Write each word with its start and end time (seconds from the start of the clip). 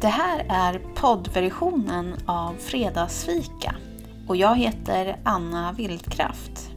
Det 0.00 0.08
här 0.08 0.46
är 0.48 0.80
poddversionen 0.94 2.14
av 2.26 2.54
Fredagsfika 2.58 3.74
och 4.28 4.36
jag 4.36 4.56
heter 4.56 5.16
Anna 5.24 5.72
Wildkraft. 5.72 6.70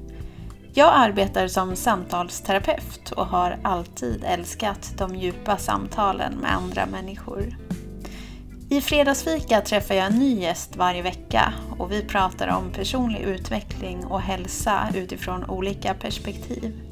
Jag 0.73 0.91
arbetar 0.94 1.47
som 1.47 1.76
samtalsterapeut 1.76 3.12
och 3.12 3.26
har 3.26 3.59
alltid 3.63 4.23
älskat 4.23 4.94
de 4.98 5.16
djupa 5.16 5.57
samtalen 5.57 6.34
med 6.34 6.55
andra 6.55 6.86
människor. 6.86 7.55
I 8.70 8.81
Fredagsfika 8.81 9.62
träffar 9.62 9.95
jag 9.95 10.05
en 10.05 10.20
ny 10.20 10.40
gäst 10.40 10.76
varje 10.76 11.02
vecka 11.02 11.53
och 11.80 11.91
vi 11.91 12.02
pratar 12.02 12.48
om 12.48 12.72
personlig 12.72 13.20
utveckling 13.20 14.05
och 14.05 14.22
hälsa 14.22 14.88
utifrån 14.95 15.49
olika 15.49 15.94
perspektiv. 15.94 16.91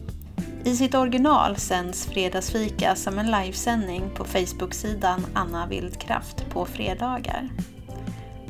I 0.66 0.76
sitt 0.76 0.96
original 0.96 1.55
sänds 1.55 2.05
Fredagsfika 2.05 2.96
som 2.96 3.20
en 3.20 3.32
livesändning 3.32 4.10
på 4.15 4.25
Facebook-sidan 4.25 5.25
Anna 5.34 5.68
Vildkraft 5.68 6.50
på 6.50 6.65
fredagar. 6.65 7.50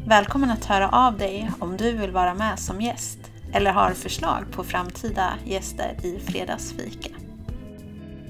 Välkommen 0.06 0.50
att 0.50 0.66
höra 0.66 0.90
av 0.90 1.18
dig 1.18 1.52
om 1.60 1.78
du 1.78 1.92
vill 1.92 2.12
vara 2.12 2.34
med 2.34 2.60
som 2.60 2.82
gäst 2.82 3.20
eller 3.54 3.72
har 3.72 3.92
förslag 3.92 4.46
på 4.52 4.64
framtida 4.64 5.34
gäster 5.46 5.98
i 6.04 6.20
Fredagsfika. 6.20 7.10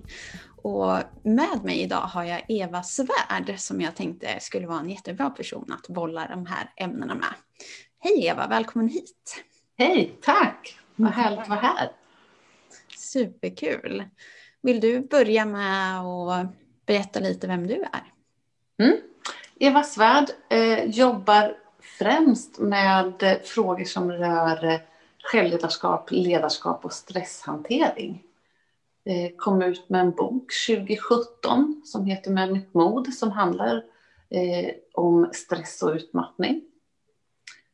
Och 0.57 0.97
med 1.23 1.63
mig 1.63 1.81
idag 1.81 2.01
har 2.01 2.23
jag 2.23 2.45
Eva 2.47 2.83
Svärd 2.83 3.59
som 3.59 3.81
jag 3.81 3.95
tänkte 3.95 4.39
skulle 4.39 4.67
vara 4.67 4.79
en 4.79 4.89
jättebra 4.89 5.29
person 5.29 5.71
att 5.71 5.87
bolla 5.87 6.27
de 6.27 6.45
här 6.45 6.71
ämnena 6.77 7.15
med. 7.15 7.33
Hej 7.99 8.25
Eva, 8.25 8.47
välkommen 8.47 8.89
hit! 8.89 9.43
Hej, 9.77 10.17
tack! 10.21 10.79
Vad 10.95 11.11
härligt 11.11 11.39
att 11.39 11.49
vara 11.49 11.59
här. 11.59 11.91
Superkul! 12.97 14.03
Vill 14.61 14.79
du 14.79 14.99
börja 14.99 15.45
med 15.45 15.99
att 15.99 16.47
berätta 16.85 17.19
lite 17.19 17.47
vem 17.47 17.67
du 17.67 17.81
är? 17.81 18.14
Mm. 18.77 18.97
Eva 19.59 19.83
Svärd 19.83 20.29
eh, 20.49 20.85
jobbar 20.85 21.57
främst 21.99 22.59
med 22.59 23.23
eh, 23.23 23.41
frågor 23.43 23.83
som 23.83 24.11
rör 24.11 24.65
eh, 24.65 24.79
självledarskap, 25.23 26.11
ledarskap 26.11 26.85
och 26.85 26.93
stresshantering. 26.93 28.23
Eh, 29.05 29.35
kom 29.37 29.61
ut 29.61 29.89
med 29.89 30.01
en 30.01 30.11
bok 30.11 30.51
2017 30.67 31.81
som 31.85 32.05
heter 32.05 32.31
Med 32.31 32.51
mitt 32.51 32.73
mod 32.73 33.13
som 33.13 33.31
handlar 33.31 33.75
eh, 34.29 34.71
om 34.93 35.29
stress 35.33 35.83
och 35.83 35.93
utmattning. 35.93 36.61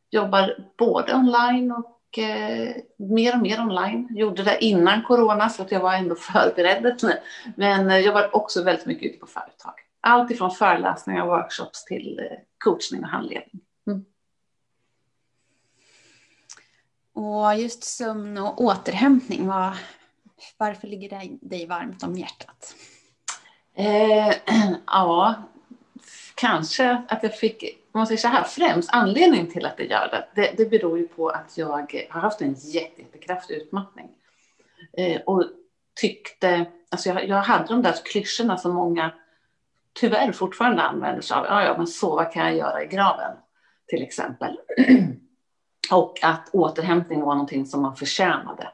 Jobbar 0.10 0.72
både 0.78 1.16
online 1.16 1.72
och 1.72 2.20
eh, 2.20 2.76
mer 2.98 3.36
och 3.36 3.42
mer 3.42 3.60
online. 3.60 4.08
Gjorde 4.12 4.44
det 4.44 4.66
innan 4.66 5.04
corona 5.04 5.50
så 5.50 5.62
att 5.62 5.72
jag 5.72 5.80
var 5.80 5.94
ändå 5.94 6.16
förberedd. 6.34 7.14
Men 7.56 7.90
eh, 7.90 8.00
jobbar 8.00 8.36
också 8.36 8.64
väldigt 8.64 8.86
mycket 8.86 9.10
ute 9.10 9.20
på 9.20 9.28
företag. 9.28 9.81
Allt 10.02 10.32
ifrån 10.32 10.52
föreläsningar 10.52 11.22
och 11.22 11.28
workshops 11.28 11.86
till 11.86 12.20
eh, 12.20 12.38
coachning 12.58 13.04
och 13.04 13.10
handledning. 13.10 13.62
Mm. 13.88 14.06
Och 17.14 17.56
just 17.56 17.84
sömn 17.84 18.38
och 18.38 18.62
återhämtning, 18.62 19.48
var, 19.48 19.78
varför 20.58 20.88
ligger 20.88 21.10
det 21.10 21.38
dig 21.42 21.66
varmt 21.66 22.04
om 22.04 22.18
hjärtat? 22.18 22.76
Eh, 23.74 24.34
ja, 24.88 25.36
kanske 26.36 27.04
att 27.08 27.24
jag 27.24 27.38
fick, 27.38 27.64
om 27.64 28.00
man 28.00 28.08
säger 28.08 28.22
så 28.22 28.28
här, 28.28 28.44
främst 28.44 28.90
anledningen 28.94 29.52
till 29.52 29.66
att 29.66 29.78
det 29.78 29.84
gör 29.84 30.08
det, 30.08 30.42
det, 30.42 30.54
det 30.58 30.70
beror 30.70 30.98
ju 30.98 31.08
på 31.08 31.30
att 31.30 31.58
jag 31.58 32.08
har 32.10 32.22
haft 32.22 32.42
en 32.42 32.54
jätte, 32.54 33.02
jättekraftig 33.02 33.56
utmattning. 33.56 34.10
Eh, 34.98 35.22
och 35.22 35.46
tyckte, 36.02 36.66
alltså 36.90 37.10
jag, 37.10 37.28
jag 37.28 37.42
hade 37.42 37.68
de 37.68 37.82
där 37.82 37.96
klyschorna 38.06 38.58
som 38.58 38.74
många 38.74 39.12
tyvärr 39.94 40.32
fortfarande 40.32 40.82
använder 40.82 41.22
sig 41.22 41.38
av. 41.38 41.46
Ja, 41.46 41.64
ja, 41.64 41.78
men 41.78 41.88
så 41.88 42.16
vad 42.16 42.32
kan 42.32 42.46
jag 42.46 42.56
göra 42.56 42.84
i 42.84 42.88
graven? 42.88 43.38
Till 43.88 44.04
exempel. 44.04 44.60
Och 45.92 46.20
att 46.24 46.50
återhämtning 46.54 47.22
var 47.22 47.36
någonting 47.36 47.66
som 47.66 47.82
man 47.82 47.96
förtjänade. 47.96 48.72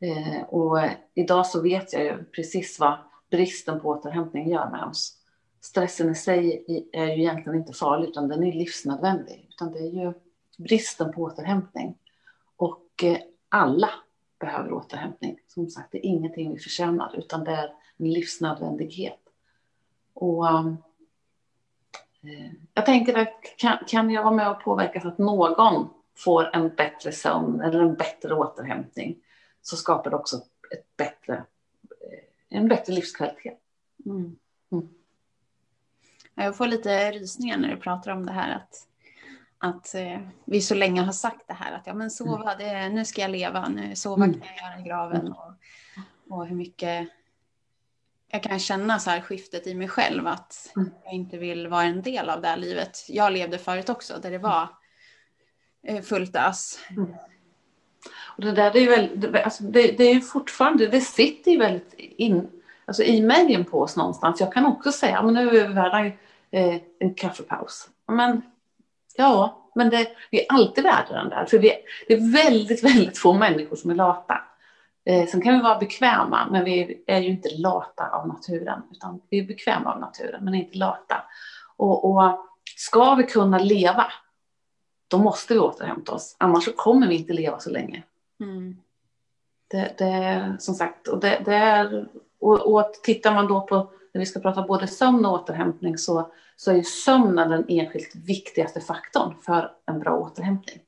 Eh, 0.00 0.42
och 0.42 0.78
idag 1.14 1.46
så 1.46 1.62
vet 1.62 1.92
jag 1.92 2.04
ju 2.04 2.24
precis 2.24 2.80
vad 2.80 2.98
bristen 3.30 3.80
på 3.80 3.88
återhämtning 3.88 4.50
gör 4.50 4.70
med 4.70 4.84
oss. 4.84 5.18
Stressen 5.60 6.10
i 6.10 6.14
sig 6.14 6.64
är 6.92 7.06
ju 7.06 7.22
egentligen 7.22 7.58
inte 7.58 7.72
farlig 7.72 8.08
utan 8.08 8.28
den 8.28 8.42
är 8.42 8.52
livsnödvändig. 8.52 9.46
Utan 9.48 9.72
det 9.72 9.78
är 9.78 10.04
ju 10.04 10.12
bristen 10.58 11.12
på 11.12 11.22
återhämtning. 11.22 11.98
Och 12.56 12.86
eh, 13.02 13.18
alla 13.48 13.90
behöver 14.40 14.72
återhämtning. 14.72 15.38
Som 15.48 15.70
sagt, 15.70 15.92
det 15.92 15.98
är 15.98 16.06
ingenting 16.06 16.52
vi 16.52 16.58
förtjänar 16.58 17.14
utan 17.18 17.44
det 17.44 17.50
är 17.50 17.72
en 17.96 18.10
livsnödvändighet. 18.12 19.18
Och, 20.14 20.46
um, 20.46 20.76
eh, 22.22 22.52
jag 22.74 22.86
tänker 22.86 23.18
att 23.18 23.42
kan, 23.58 23.78
kan 23.86 24.10
jag 24.10 24.22
vara 24.22 24.34
med 24.34 24.50
och 24.50 24.62
påverka 24.62 25.00
så 25.00 25.08
att 25.08 25.18
någon 25.18 25.88
får 26.16 26.56
en 26.56 26.68
bättre 26.68 27.12
sömn 27.12 27.60
eller 27.60 27.80
en 27.80 27.94
bättre 27.94 28.34
återhämtning 28.34 29.16
så 29.62 29.76
skapar 29.76 30.10
det 30.10 30.16
också 30.16 30.36
ett 30.72 30.96
bättre, 30.96 31.34
eh, 32.00 32.58
en 32.58 32.68
bättre 32.68 32.92
livskvalitet. 32.92 33.58
Mm. 34.06 34.36
Mm. 34.72 34.88
Jag 36.34 36.56
får 36.56 36.66
lite 36.66 37.10
rysningar 37.10 37.58
när 37.58 37.68
du 37.68 37.76
pratar 37.76 38.12
om 38.12 38.26
det 38.26 38.32
här 38.32 38.56
att, 38.56 38.88
att 39.58 39.94
eh, 39.94 40.20
vi 40.44 40.60
så 40.60 40.74
länge 40.74 41.00
har 41.00 41.12
sagt 41.12 41.48
det 41.48 41.54
här 41.54 41.72
att 41.72 41.86
ja 41.86 41.94
men 41.94 42.10
sova, 42.10 42.54
mm. 42.54 42.58
det, 42.58 42.88
nu 42.88 43.04
ska 43.04 43.20
jag 43.20 43.30
leva, 43.30 43.68
nu 43.68 43.96
sova 43.96 44.24
mm. 44.24 44.40
kan 44.40 44.48
jag 44.56 44.70
göra 44.70 44.80
i 44.80 44.82
graven 44.82 45.20
mm. 45.20 45.32
och, 45.32 45.52
och 46.28 46.46
hur 46.46 46.56
mycket 46.56 47.08
jag 48.32 48.42
kan 48.42 48.58
känna 48.58 48.98
så 48.98 49.10
här 49.10 49.20
skiftet 49.20 49.66
i 49.66 49.74
mig 49.74 49.88
själv 49.88 50.26
att 50.26 50.72
mm. 50.76 50.90
jag 51.04 51.14
inte 51.14 51.38
vill 51.38 51.68
vara 51.68 51.82
en 51.82 52.02
del 52.02 52.30
av 52.30 52.40
det 52.40 52.48
här 52.48 52.56
livet. 52.56 53.04
Jag 53.08 53.32
levde 53.32 53.58
förut 53.58 53.88
också 53.88 54.14
där 54.22 54.30
det 54.30 54.38
var 54.38 54.68
eh, 55.86 56.02
fullt 56.02 56.36
ös. 56.36 56.78
Mm. 56.90 57.14
Och 58.36 58.44
det 58.44 58.52
där 58.52 58.76
är 58.76 58.80
ju 58.80 58.88
väldigt, 58.88 59.34
alltså 59.44 59.62
det, 59.62 59.98
det, 59.98 60.04
är 60.04 60.20
fortfarande, 60.20 60.86
det 60.86 61.00
sitter 61.00 61.50
ju 61.50 61.58
väldigt 61.58 61.94
in, 61.96 62.50
alltså 62.84 63.02
i 63.02 63.22
märgen 63.22 63.64
på 63.64 63.80
oss 63.80 63.96
någonstans. 63.96 64.40
Jag 64.40 64.52
kan 64.52 64.66
också 64.66 64.92
säga, 64.92 65.22
men 65.22 65.34
nu 65.34 65.48
är 65.48 65.52
vi 65.68 65.74
värda 65.74 66.06
eh, 66.50 66.80
en 66.98 67.14
kaffepaus. 67.14 67.88
Men 68.06 68.42
ja, 69.16 69.68
men 69.74 69.90
det, 69.90 70.08
vi 70.30 70.40
är 70.40 70.46
alltid 70.48 70.84
värda 70.84 71.12
den 71.12 71.28
där. 71.28 71.46
För 71.46 71.58
vi, 71.58 71.72
det 72.08 72.14
är 72.14 72.32
väldigt, 72.32 72.84
väldigt 72.84 73.18
få 73.18 73.32
människor 73.32 73.76
som 73.76 73.90
är 73.90 73.94
lata. 73.94 74.40
Eh, 75.04 75.26
sen 75.26 75.40
kan 75.40 75.54
vi 75.54 75.62
vara 75.62 75.78
bekväma, 75.78 76.48
men 76.50 76.64
vi 76.64 77.04
är 77.06 77.20
ju 77.20 77.28
inte 77.28 77.48
lata 77.48 78.08
av 78.08 78.28
naturen, 78.28 78.82
utan 78.90 79.20
vi 79.30 79.38
är 79.38 79.46
bekväma 79.46 79.94
av 79.94 80.00
naturen, 80.00 80.44
men 80.44 80.54
inte 80.54 80.78
lata. 80.78 81.22
Och, 81.76 82.10
och 82.10 82.38
ska 82.76 83.14
vi 83.14 83.22
kunna 83.22 83.58
leva, 83.58 84.06
då 85.08 85.18
måste 85.18 85.54
vi 85.54 85.60
återhämta 85.60 86.12
oss, 86.12 86.36
annars 86.38 86.64
så 86.64 86.72
kommer 86.72 87.08
vi 87.08 87.16
inte 87.16 87.32
leva 87.32 87.58
så 87.58 87.70
länge. 87.70 88.02
Mm. 88.40 88.76
Det, 89.70 89.94
det, 89.98 90.56
som 90.58 90.74
sagt, 90.74 91.08
och 91.08 91.20
det, 91.20 91.42
det 91.44 91.54
är, 91.54 92.08
och, 92.40 92.74
och 92.74 92.92
tittar 93.02 93.34
man 93.34 93.46
då 93.46 93.60
på, 93.60 93.76
när 94.12 94.18
vi 94.18 94.26
ska 94.26 94.40
prata 94.40 94.62
både 94.62 94.86
sömn 94.86 95.26
och 95.26 95.32
återhämtning, 95.32 95.98
så, 95.98 96.32
så 96.56 96.72
är 96.72 96.82
sömnen 96.82 97.50
den 97.50 97.64
enskilt 97.68 98.14
viktigaste 98.14 98.80
faktorn 98.80 99.34
för 99.42 99.70
en 99.86 99.98
bra 99.98 100.18
återhämtning. 100.18 100.80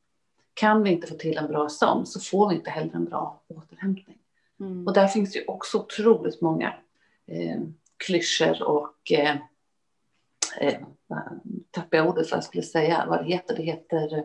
Kan 0.54 0.82
vi 0.82 0.90
inte 0.90 1.06
få 1.06 1.14
till 1.14 1.38
en 1.38 1.46
bra 1.46 1.68
sömn 1.68 2.06
så 2.06 2.20
får 2.20 2.48
vi 2.48 2.54
inte 2.54 2.70
heller 2.70 2.94
en 2.94 3.04
bra 3.04 3.42
återhämtning. 3.48 4.18
Mm. 4.60 4.86
Och 4.86 4.92
där 4.94 5.06
finns 5.06 5.32
det 5.32 5.38
ju 5.38 5.44
också 5.44 5.78
otroligt 5.78 6.40
många 6.40 6.74
eh, 7.26 7.60
klyschor 7.96 8.62
och 8.62 9.12
eh, 9.12 9.36
eh, 10.60 10.80
tappar 11.70 11.96
jag 11.96 12.08
ordet 12.08 12.28
för 12.28 12.36
jag 12.36 12.44
skulle 12.44 12.62
säga 12.62 13.06
vad 13.08 13.24
det 13.24 13.32
heter. 13.32 13.56
Det 13.56 13.62
heter 13.62 14.18
eh, 14.18 14.24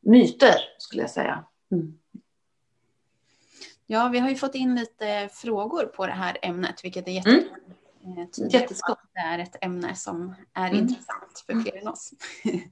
myter 0.00 0.56
skulle 0.78 1.02
jag 1.02 1.10
säga. 1.10 1.44
Mm. 1.72 1.98
Ja, 3.86 4.08
vi 4.08 4.18
har 4.18 4.28
ju 4.28 4.34
fått 4.34 4.54
in 4.54 4.74
lite 4.74 5.28
frågor 5.32 5.84
på 5.84 6.06
det 6.06 6.12
här 6.12 6.38
ämnet, 6.42 6.84
vilket 6.84 7.08
är 7.08 7.12
jätte 7.12 7.30
mm. 7.30 7.44
Eh, 8.18 8.26
Jätteskott. 8.50 8.98
Det 9.14 9.20
är 9.20 9.38
ett 9.38 9.56
ämne 9.60 9.94
som 9.94 10.34
är 10.52 10.68
mm. 10.68 10.80
intressant 10.80 11.44
för 11.46 11.60
fler 11.60 11.76
än 11.76 11.88
oss. 11.88 12.12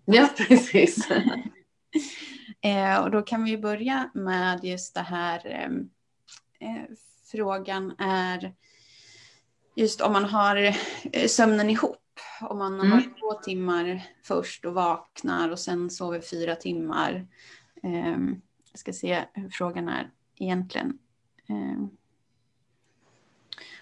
Ja, 0.04 0.28
precis. 0.36 1.08
Eh, 2.64 2.98
och 2.98 3.10
då 3.10 3.22
kan 3.22 3.44
vi 3.44 3.58
börja 3.58 4.10
med 4.14 4.64
just 4.64 4.94
det 4.94 5.00
här. 5.00 5.46
Ehm, 5.46 5.90
eh, 6.60 6.94
frågan 7.30 7.94
är 7.98 8.54
just 9.76 10.00
om 10.00 10.12
man 10.12 10.24
har 10.24 10.56
eh, 11.12 11.26
sömnen 11.26 11.70
ihop 11.70 12.02
om 12.40 12.58
man 12.58 12.78
har 12.78 12.86
mm. 12.86 13.14
två 13.20 13.32
timmar 13.32 14.02
först 14.22 14.64
och 14.64 14.74
vaknar 14.74 15.50
och 15.50 15.58
sen 15.58 15.90
sover 15.90 16.20
fyra 16.20 16.56
timmar. 16.56 17.26
Um, 17.82 18.42
jag 18.70 18.78
ska 18.78 18.92
se 18.92 19.24
hur 19.34 19.48
frågan 19.48 19.88
är 19.88 20.10
egentligen. 20.38 20.98
Um, 21.48 21.96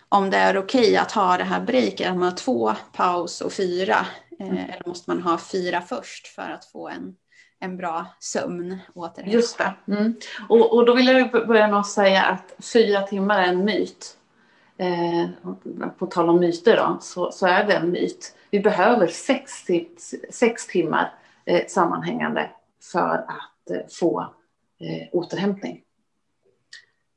om 0.09 0.31
det 0.31 0.37
är 0.37 0.57
okej 0.57 0.81
okay 0.81 0.97
att 0.97 1.13
ha 1.13 1.37
det 1.37 1.45
här 1.45 1.61
breaket, 1.61 2.07
att 2.07 2.17
man 2.17 2.23
har 2.29 2.37
två 2.37 2.75
paus 2.93 3.41
och 3.41 3.53
fyra. 3.53 4.07
Eh, 4.41 4.49
mm. 4.49 4.57
Eller 4.57 4.89
måste 4.89 5.11
man 5.11 5.23
ha 5.23 5.39
fyra 5.39 5.83
först 5.83 6.27
för 6.27 6.51
att 6.51 6.65
få 6.65 6.89
en, 6.89 7.17
en 7.61 7.77
bra 7.77 8.07
sömn 8.19 8.79
återhämtning? 8.95 9.35
Just 9.35 9.59
det. 9.59 9.75
Mm. 9.89 10.15
Och, 10.49 10.77
och 10.77 10.87
då 10.87 10.95
vill 10.95 11.07
jag 11.07 11.31
börja 11.31 11.69
med 11.69 11.81
att 11.81 11.87
säga 11.87 12.23
att 12.23 12.65
fyra 12.73 13.03
timmar 13.03 13.43
är 13.43 13.47
en 13.47 13.65
myt. 13.65 14.17
Eh, 14.77 15.29
på 15.99 16.07
tal 16.07 16.29
om 16.29 16.41
myter 16.41 16.77
då, 16.77 16.99
så, 17.01 17.33
så, 17.33 17.47
är 17.47 17.65
det 17.65 17.75
en 17.75 17.91
myt. 17.91 18.37
Vi 18.51 18.61
behöver 18.61 19.07
sex, 19.07 19.53
sex 20.31 20.67
timmar 20.67 21.15
eh, 21.45 21.67
sammanhängande 21.67 22.51
för 22.93 23.15
att 23.29 23.71
eh, 23.71 23.87
få 23.91 24.21
eh, 24.81 25.09
återhämtning. 25.13 25.81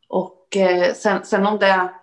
Och 0.07 0.57
eh, 0.57 0.93
sen, 0.93 1.25
sen 1.25 1.47
om 1.47 1.59
det 1.59 1.93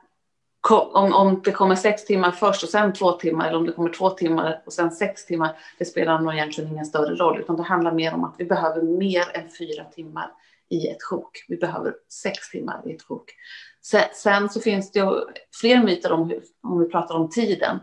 om, 0.69 1.13
om 1.15 1.41
det 1.45 1.53
kommer 1.53 1.75
sex 1.75 2.05
timmar 2.05 2.31
först 2.31 2.63
och 2.63 2.69
sen 2.69 2.93
två 2.93 3.13
timmar 3.13 3.49
eller 3.49 3.59
om 3.59 3.67
det 3.67 3.73
kommer 3.73 3.91
två 3.91 4.11
timmar 4.11 4.63
och 4.67 4.73
sen 4.73 4.91
sex 4.91 5.27
timmar, 5.27 5.57
det 5.79 5.85
spelar 5.85 6.19
nog 6.19 6.35
egentligen 6.35 6.73
ingen 6.73 6.87
större 6.87 7.15
roll, 7.15 7.41
utan 7.41 7.57
det 7.57 7.63
handlar 7.63 7.93
mer 7.93 8.15
om 8.15 8.25
att 8.25 8.35
vi 8.39 8.45
behöver 8.45 8.83
mer 8.83 9.37
än 9.37 9.49
fyra 9.59 9.85
timmar 9.85 10.33
i 10.69 10.89
ett 10.89 11.03
sjok. 11.03 11.45
Vi 11.49 11.57
behöver 11.57 11.95
sex 12.09 12.51
timmar 12.51 12.83
i 12.87 12.93
ett 12.95 13.03
sjok. 13.03 13.35
Sen, 13.83 14.03
sen 14.15 14.49
så 14.49 14.61
finns 14.61 14.93
det 14.93 14.99
ju 14.99 15.25
fler 15.61 15.83
myter 15.83 16.13
om, 16.13 16.31
hur, 16.31 16.43
om 16.63 16.81
vi 16.81 16.89
pratar 16.89 17.15
om 17.15 17.31
tiden. 17.31 17.79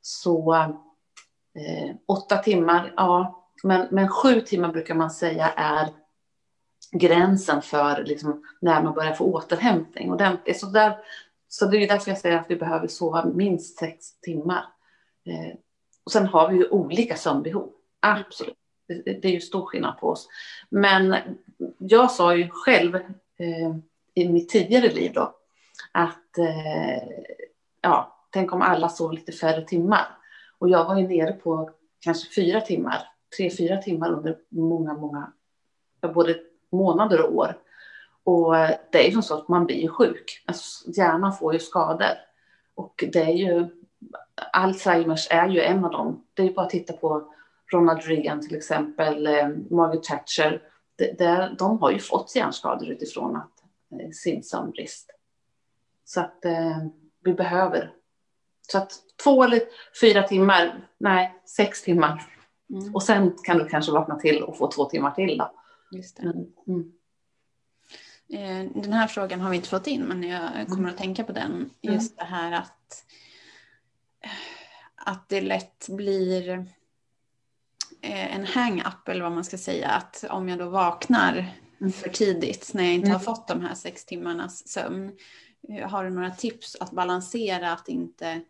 Så 0.00 0.54
eh, 0.54 1.94
åtta 2.08 2.38
timmar, 2.38 2.92
ja, 2.96 3.44
men, 3.62 3.88
men 3.90 4.08
sju 4.08 4.40
timmar 4.40 4.68
brukar 4.68 4.94
man 4.94 5.10
säga 5.10 5.48
är 5.56 5.88
gränsen 6.92 7.62
för 7.62 8.04
liksom, 8.04 8.44
när 8.60 8.82
man 8.82 8.94
börjar 8.94 9.12
få 9.12 9.24
återhämtning. 9.24 10.10
Och 10.10 10.16
den, 10.16 10.38
så 10.54 10.66
där 10.66 10.96
så 11.54 11.66
det 11.66 11.76
är 11.76 11.88
därför 11.88 12.10
jag 12.10 12.18
säger 12.18 12.36
att 12.36 12.50
vi 12.50 12.56
behöver 12.56 12.88
sova 12.88 13.24
minst 13.24 13.78
sex 13.78 14.20
timmar. 14.20 14.64
Eh, 15.26 15.56
och 16.04 16.12
sen 16.12 16.26
har 16.26 16.50
vi 16.50 16.56
ju 16.56 16.68
olika 16.68 17.16
sömnbehov. 17.16 17.72
Absolut. 18.00 18.56
Det, 18.88 19.02
det, 19.02 19.28
är 19.28 19.32
ju 19.32 19.40
stor 19.40 19.66
skillnad 19.66 19.98
på 19.98 20.08
oss. 20.08 20.28
Men 20.68 21.16
jag 21.78 22.10
sa 22.10 22.36
ju 22.36 22.48
själv 22.50 22.94
eh, 22.94 23.76
i 24.14 24.28
mitt 24.28 24.48
tidigare 24.48 24.88
liv 24.88 25.12
då 25.14 25.34
att 25.92 26.38
eh, 26.38 27.08
ja, 27.80 28.26
tänk 28.30 28.52
om 28.52 28.62
alla 28.62 28.88
sov 28.88 29.12
lite 29.12 29.32
färre 29.32 29.64
timmar. 29.64 30.06
Och 30.58 30.68
jag 30.68 30.84
var 30.84 30.98
ju 30.98 31.08
nere 31.08 31.32
på 31.32 31.70
kanske 32.00 32.34
fyra 32.34 32.60
timmar, 32.60 33.08
tre, 33.36 33.50
fyra 33.50 33.76
timmar 33.76 34.12
under 34.12 34.38
många, 34.48 34.94
många, 34.94 35.32
både 36.14 36.36
månader 36.72 37.20
och 37.20 37.34
år. 37.34 37.58
Och 38.24 38.54
det 38.92 39.08
är 39.08 39.10
ju 39.10 39.22
så 39.22 39.34
att 39.34 39.48
man 39.48 39.66
blir 39.66 39.88
sjuk. 39.88 40.42
Alltså, 40.46 40.90
hjärnan 40.90 41.32
får 41.32 41.52
ju 41.52 41.58
skador. 41.58 42.16
Och 42.74 43.04
det 43.12 43.22
är 43.22 43.32
ju, 43.32 43.66
Alzheimers 44.52 45.28
är 45.30 45.48
ju 45.48 45.60
en 45.60 45.84
av 45.84 45.90
dem. 45.90 46.24
Det 46.34 46.42
är 46.42 46.46
ju 46.46 46.52
bara 46.52 46.66
att 46.66 46.70
titta 46.70 46.92
på 46.92 47.32
Ronald 47.72 48.02
Reagan 48.02 48.40
till 48.40 48.56
exempel, 48.56 49.26
eh, 49.26 49.48
Margaret 49.70 50.02
Thatcher. 50.02 50.62
Det, 50.96 51.18
det, 51.18 51.54
de 51.58 51.78
har 51.78 51.90
ju 51.90 51.98
fått 51.98 52.36
hjärnskador 52.36 52.88
utifrån 52.88 53.36
att, 53.36 53.52
eh, 54.00 54.10
sin 54.10 54.42
sömnbrist. 54.42 55.10
Så 56.04 56.20
att 56.20 56.44
eh, 56.44 56.78
vi 57.24 57.34
behöver. 57.34 57.92
Så 58.72 58.78
att 58.78 58.92
två 59.24 59.42
eller 59.42 59.60
fyra 60.00 60.22
timmar, 60.22 60.88
nej, 60.98 61.42
sex 61.46 61.82
timmar. 61.82 62.22
Mm. 62.70 62.94
Och 62.94 63.02
sen 63.02 63.36
kan 63.44 63.58
du 63.58 63.68
kanske 63.68 63.92
vakna 63.92 64.16
till 64.16 64.42
och 64.42 64.58
få 64.58 64.70
två 64.70 64.84
timmar 64.84 65.10
till 65.10 65.38
då. 65.38 65.50
Just 65.90 66.16
det. 66.16 66.22
Mm. 66.22 66.92
Eh, 68.28 68.64
den 68.74 68.92
här 68.92 69.06
frågan 69.06 69.40
har 69.40 69.50
vi 69.50 69.56
inte 69.56 69.68
fått 69.68 69.86
in 69.86 70.02
men 70.02 70.22
jag 70.22 70.66
kommer 70.66 70.78
mm. 70.78 70.90
att 70.90 70.98
tänka 70.98 71.24
på 71.24 71.32
den. 71.32 71.52
Mm. 71.52 71.70
Just 71.80 72.18
det 72.18 72.24
här 72.24 72.52
att, 72.52 73.04
att 74.94 75.28
det 75.28 75.40
lätt 75.40 75.86
blir 75.88 76.66
eh, 78.00 78.36
en 78.36 78.46
hang-up 78.46 79.08
eller 79.08 79.22
vad 79.22 79.32
man 79.32 79.44
ska 79.44 79.58
säga. 79.58 79.88
Att 79.88 80.24
om 80.30 80.48
jag 80.48 80.58
då 80.58 80.68
vaknar 80.68 81.54
mm. 81.80 81.92
för 81.92 82.08
tidigt 82.08 82.70
när 82.74 82.84
jag 82.84 82.94
inte 82.94 83.10
har 83.10 83.18
fått 83.18 83.48
de 83.48 83.60
här 83.60 83.74
sex 83.74 84.04
timmarnas 84.04 84.68
sömn. 84.68 85.12
Eh, 85.68 85.88
har 85.88 86.04
du 86.04 86.10
några 86.10 86.30
tips 86.30 86.76
att 86.80 86.90
balansera 86.90 87.72
att 87.72 87.88
inte 87.88 88.40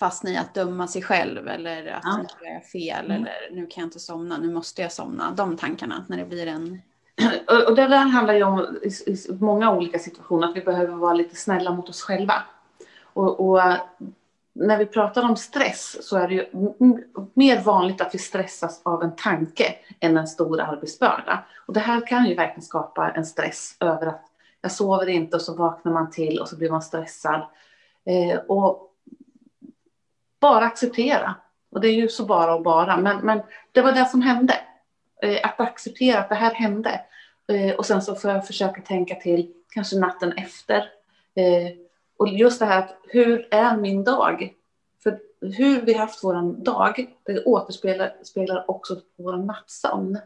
fastna 0.00 0.30
i 0.30 0.36
att 0.36 0.54
döma 0.54 0.88
sig 0.88 1.02
själv 1.02 1.48
eller 1.48 1.86
att 1.86 2.02
ja. 2.04 2.16
nu 2.16 2.46
gör 2.46 2.54
jag 2.54 2.64
fel 2.64 3.04
mm. 3.04 3.16
eller 3.16 3.50
nu 3.52 3.66
kan 3.66 3.80
jag 3.80 3.86
inte 3.86 4.00
somna, 4.00 4.38
nu 4.38 4.52
måste 4.52 4.82
jag 4.82 4.92
somna. 4.92 5.30
De 5.30 5.56
tankarna 5.56 6.04
när 6.08 6.16
det 6.16 6.24
blir 6.24 6.46
en 6.46 6.82
och 7.68 7.74
det 7.74 7.88
där 7.88 7.96
handlar 7.96 8.34
ju 8.34 8.42
om 8.42 8.78
i, 8.82 9.10
i 9.10 9.16
många 9.40 9.72
olika 9.72 9.98
situationer 9.98 10.48
att 10.48 10.56
vi 10.56 10.60
behöver 10.60 10.94
vara 10.94 11.14
lite 11.14 11.36
snälla 11.36 11.72
mot 11.72 11.88
oss 11.88 12.02
själva. 12.02 12.34
Och, 13.02 13.48
och, 13.48 13.60
när 14.60 14.78
vi 14.78 14.86
pratar 14.86 15.22
om 15.22 15.36
stress 15.36 16.08
så 16.08 16.16
är 16.16 16.28
det 16.28 16.34
ju 16.34 16.46
mer 17.34 17.60
vanligt 17.60 18.00
att 18.00 18.14
vi 18.14 18.18
stressas 18.18 18.80
av 18.82 19.02
en 19.02 19.16
tanke 19.16 19.74
än 20.00 20.16
en 20.16 20.26
stor 20.26 20.60
arbetsbörda. 20.60 21.44
Och 21.66 21.74
det 21.74 21.80
här 21.80 22.06
kan 22.06 22.26
ju 22.26 22.34
verkligen 22.34 22.62
skapa 22.62 23.10
en 23.10 23.26
stress 23.26 23.76
över 23.80 24.06
att 24.06 24.24
jag 24.60 24.72
sover 24.72 25.08
inte 25.08 25.36
och 25.36 25.42
så 25.42 25.54
vaknar 25.54 25.92
man 25.92 26.10
till 26.10 26.40
och 26.40 26.48
så 26.48 26.56
blir 26.56 26.70
man 26.70 26.82
stressad. 26.82 27.42
Eh, 28.04 28.38
och 28.38 28.92
bara 30.40 30.64
acceptera. 30.64 31.34
Och 31.70 31.80
det 31.80 31.88
är 31.88 31.94
ju 31.94 32.08
så 32.08 32.24
bara 32.24 32.54
och 32.54 32.62
bara, 32.62 32.96
men, 32.96 33.16
men 33.16 33.40
det 33.72 33.82
var 33.82 33.92
det 33.92 34.04
som 34.04 34.22
hände. 34.22 34.54
Eh, 35.22 35.40
att 35.42 35.60
acceptera 35.60 36.18
att 36.20 36.28
det 36.28 36.34
här 36.34 36.54
hände. 36.54 37.00
Eh, 37.48 37.74
och 37.74 37.86
sen 37.86 38.02
så 38.02 38.14
får 38.14 38.30
jag 38.30 38.46
försöka 38.46 38.82
tänka 38.82 39.14
till 39.14 39.52
kanske 39.68 39.98
natten 39.98 40.32
efter. 40.32 40.78
Eh, 41.34 41.76
och 42.16 42.28
just 42.28 42.58
det 42.58 42.66
här 42.66 42.78
att 42.78 42.96
hur 43.08 43.48
är 43.50 43.76
min 43.76 44.04
dag? 44.04 44.54
För 45.02 45.20
hur 45.40 45.80
vi 45.80 45.94
haft 45.94 46.24
vår 46.24 46.64
dag, 46.64 47.06
det 47.26 47.44
återspeglar 47.44 48.70
också 48.70 48.94
på 48.96 49.22
vår 49.22 49.36
nattsömn. 49.36 50.18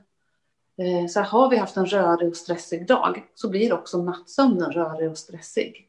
Så 1.11 1.21
har 1.21 1.51
vi 1.51 1.57
haft 1.57 1.77
en 1.77 1.87
rörig 1.87 2.29
och 2.29 2.37
stressig 2.37 2.87
dag 2.87 3.25
så 3.35 3.49
blir 3.49 3.73
också 3.73 4.03
nattsömnen 4.03 4.73
rörig 4.73 5.11
och 5.11 5.19
stressig. 5.19 5.89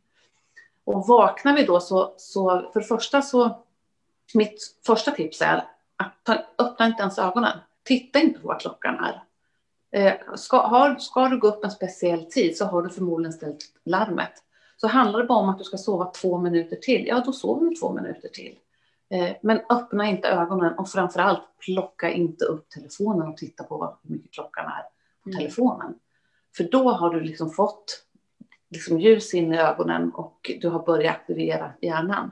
Och 0.83 1.07
vaknar 1.07 1.55
vi 1.55 1.63
då 1.63 1.79
så, 1.79 2.13
så 2.17 2.69
för 2.73 2.79
det 2.79 2.85
första 2.85 3.21
så, 3.21 3.63
mitt 4.33 4.75
första 4.85 5.11
tips 5.11 5.41
är 5.41 5.63
att 5.97 6.23
ta, 6.23 6.37
öppna 6.57 6.85
inte 6.85 7.01
ens 7.01 7.19
ögonen 7.19 7.57
titta 7.83 8.19
inte 8.19 8.39
på 8.39 8.47
vad 8.47 8.61
klockan 8.61 8.95
är. 8.95 9.23
Eh, 9.91 10.13
ska, 10.35 10.57
har, 10.57 10.95
ska 10.95 11.27
du 11.27 11.39
gå 11.39 11.47
upp 11.47 11.63
en 11.63 11.71
speciell 11.71 12.25
tid 12.25 12.57
så 12.57 12.65
har 12.65 12.81
du 12.81 12.89
förmodligen 12.89 13.33
ställt 13.33 13.65
larmet. 13.85 14.31
Så 14.77 14.87
handlar 14.87 15.19
det 15.19 15.25
bara 15.25 15.39
om 15.39 15.49
att 15.49 15.57
du 15.57 15.63
ska 15.63 15.77
sova 15.77 16.05
två 16.05 16.37
minuter 16.37 16.75
till, 16.75 17.07
ja 17.07 17.23
då 17.25 17.31
sover 17.31 17.69
du 17.69 17.75
två 17.75 17.93
minuter 17.93 18.29
till. 18.29 18.57
Eh, 19.09 19.35
men 19.41 19.61
öppna 19.69 20.05
inte 20.05 20.27
ögonen 20.27 20.73
och 20.73 20.89
framförallt 20.89 21.57
plocka 21.65 22.11
inte 22.11 22.45
upp 22.45 22.69
telefonen 22.69 23.27
och 23.27 23.37
titta 23.37 23.63
på 23.63 23.97
hur 24.03 24.15
mycket 24.15 24.31
klockan 24.31 24.65
är 24.65 24.83
på 25.23 25.29
mm. 25.29 25.39
telefonen. 25.39 25.95
För 26.57 26.63
då 26.63 26.89
har 26.89 27.09
du 27.09 27.19
liksom 27.19 27.49
fått 27.49 28.05
liksom 28.69 28.99
ljus 28.99 29.33
in 29.33 29.53
i 29.53 29.57
ögonen 29.57 30.11
och 30.11 30.51
du 30.61 30.69
har 30.69 30.85
börjat 30.85 31.15
aktivera 31.15 31.71
hjärnan. 31.81 32.31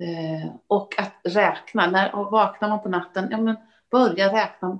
Eh, 0.00 0.50
och 0.66 0.98
att 0.98 1.14
räkna, 1.22 1.90
när 1.90 2.14
och 2.14 2.30
vaknar 2.30 2.68
man 2.68 2.82
på 2.82 2.88
natten, 2.88 3.28
ja 3.30 3.38
men 3.38 3.56
börja 3.90 4.32
räkna. 4.32 4.78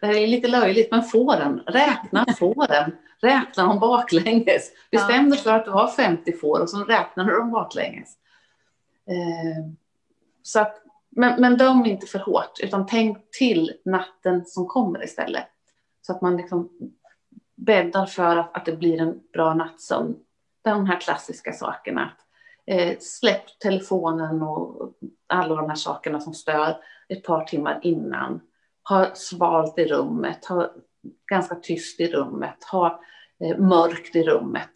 Det 0.00 0.06
här 0.06 0.16
är 0.16 0.26
lite 0.26 0.48
löjligt, 0.48 0.90
men 0.90 1.02
fåren. 1.02 1.62
Räkna 1.66 2.26
fåren. 2.38 2.96
Räkna 3.20 3.66
dem 3.66 3.78
baklänges. 3.78 4.72
Bestäm 4.90 5.30
dig 5.30 5.38
för 5.38 5.50
att 5.50 5.64
du 5.64 5.70
har 5.70 5.88
50 5.88 6.32
får 6.32 6.60
och 6.60 6.70
så 6.70 6.84
räknar 6.84 7.24
du 7.24 7.32
dem 7.32 7.50
baklänges. 7.50 8.16
Eh, 9.06 9.72
så 10.42 10.60
att, 10.60 10.82
men, 11.10 11.40
men 11.40 11.56
döm 11.56 11.86
inte 11.86 12.06
för 12.06 12.18
hårt, 12.18 12.60
utan 12.62 12.86
tänk 12.86 13.30
till 13.30 13.72
natten 13.84 14.46
som 14.46 14.66
kommer 14.66 15.04
istället. 15.04 15.46
Så 16.02 16.12
att 16.12 16.20
man 16.20 16.36
liksom 16.36 16.70
bäddar 17.56 18.06
för 18.06 18.36
att, 18.36 18.56
att 18.56 18.64
det 18.64 18.76
blir 18.76 19.00
en 19.00 19.20
bra 19.32 19.54
nattsömn. 19.54 20.16
De 20.62 20.86
här 20.86 21.00
klassiska 21.00 21.52
sakerna. 21.52 22.12
Eh, 22.66 22.98
släpp 23.00 23.58
telefonen 23.58 24.42
och 24.42 24.92
alla 25.26 25.54
de 25.54 25.68
här 25.68 25.76
sakerna 25.76 26.20
som 26.20 26.34
stör 26.34 26.76
ett 27.10 27.24
par 27.24 27.44
timmar 27.44 27.80
innan. 27.82 28.40
Ha 28.88 29.14
svalt 29.14 29.78
i 29.78 29.84
rummet, 29.84 30.44
ha 30.44 30.72
ganska 31.26 31.54
tyst 31.54 32.00
i 32.00 32.06
rummet, 32.06 32.64
ha 32.64 33.02
eh, 33.40 33.58
mörkt 33.58 34.16
i 34.16 34.22
rummet. 34.22 34.70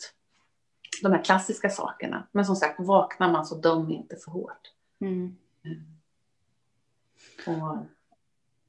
De 1.03 1.13
här 1.13 1.25
klassiska 1.25 1.71
sakerna. 1.71 2.27
Men 2.33 2.45
som 2.45 2.57
sagt, 2.57 2.81
vaknar 2.81 3.33
man 3.33 3.47
så 3.47 3.55
döm 3.55 3.91
inte 3.91 4.17
för 4.17 4.31
hårt. 4.31 4.73
Mm. 5.01 5.37
Och 7.47 7.77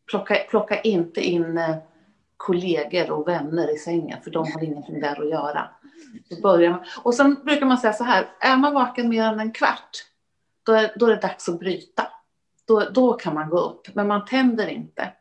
plocka, 0.10 0.36
plocka 0.50 0.82
inte 0.82 1.22
in 1.22 1.58
eh, 1.58 1.78
kollegor 2.38 3.12
och 3.12 3.28
vänner 3.28 3.76
i 3.76 3.78
sängen, 3.78 4.22
för 4.24 4.32
de 4.32 4.52
har 4.52 4.64
ingenting 4.64 5.00
där 5.00 5.22
att 5.22 5.30
göra. 5.30 5.70
Så 6.30 6.42
börjar 6.42 6.72
man. 6.72 6.86
Och 7.04 7.14
sen 7.14 7.44
brukar 7.44 7.66
man 7.66 7.78
säga 7.78 7.94
så 7.94 8.04
här, 8.04 8.30
är 8.40 8.58
man 8.58 8.74
vaken 8.74 9.10
mer 9.10 9.24
än 9.24 9.40
en 9.40 9.52
kvart, 9.52 10.06
då 10.64 10.72
är, 10.74 10.94
då 10.96 11.06
är 11.06 11.10
det 11.10 11.22
dags 11.22 11.50
att 11.50 11.60
bryta. 11.60 12.08
Då, 12.66 12.90
då 12.90 13.14
kan 13.14 13.34
man 13.34 13.50
gå 13.50 13.60
upp. 13.60 13.96
Men 13.96 14.08
man 14.08 14.26
tänder 14.26 14.68
inte. 14.68 15.14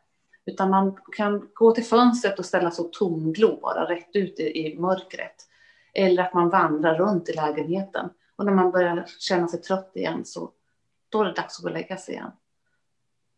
Utan 0.45 0.69
man 0.69 0.97
kan 1.17 1.49
gå 1.53 1.71
till 1.71 1.85
fönstret 1.85 2.39
och 2.39 2.45
ställa 2.45 2.71
så 2.71 2.83
tomglo 2.83 3.59
bara 3.61 3.89
rätt 3.89 4.15
ut 4.15 4.39
i, 4.39 4.43
i 4.43 4.79
mörkret. 4.79 5.35
Eller 5.93 6.23
att 6.23 6.33
man 6.33 6.49
vandrar 6.49 6.97
runt 6.97 7.29
i 7.29 7.33
lägenheten. 7.33 8.09
Och 8.35 8.45
när 8.45 8.53
man 8.53 8.71
börjar 8.71 9.05
känna 9.19 9.47
sig 9.47 9.61
trött 9.61 9.91
igen 9.95 10.25
så 10.25 10.51
då 11.09 11.21
är 11.21 11.25
det 11.25 11.33
dags 11.33 11.57
att 11.57 11.63
gå 11.63 11.69
och 11.69 11.73
lägga 11.73 11.97
sig 11.97 12.13
igen. 12.13 12.31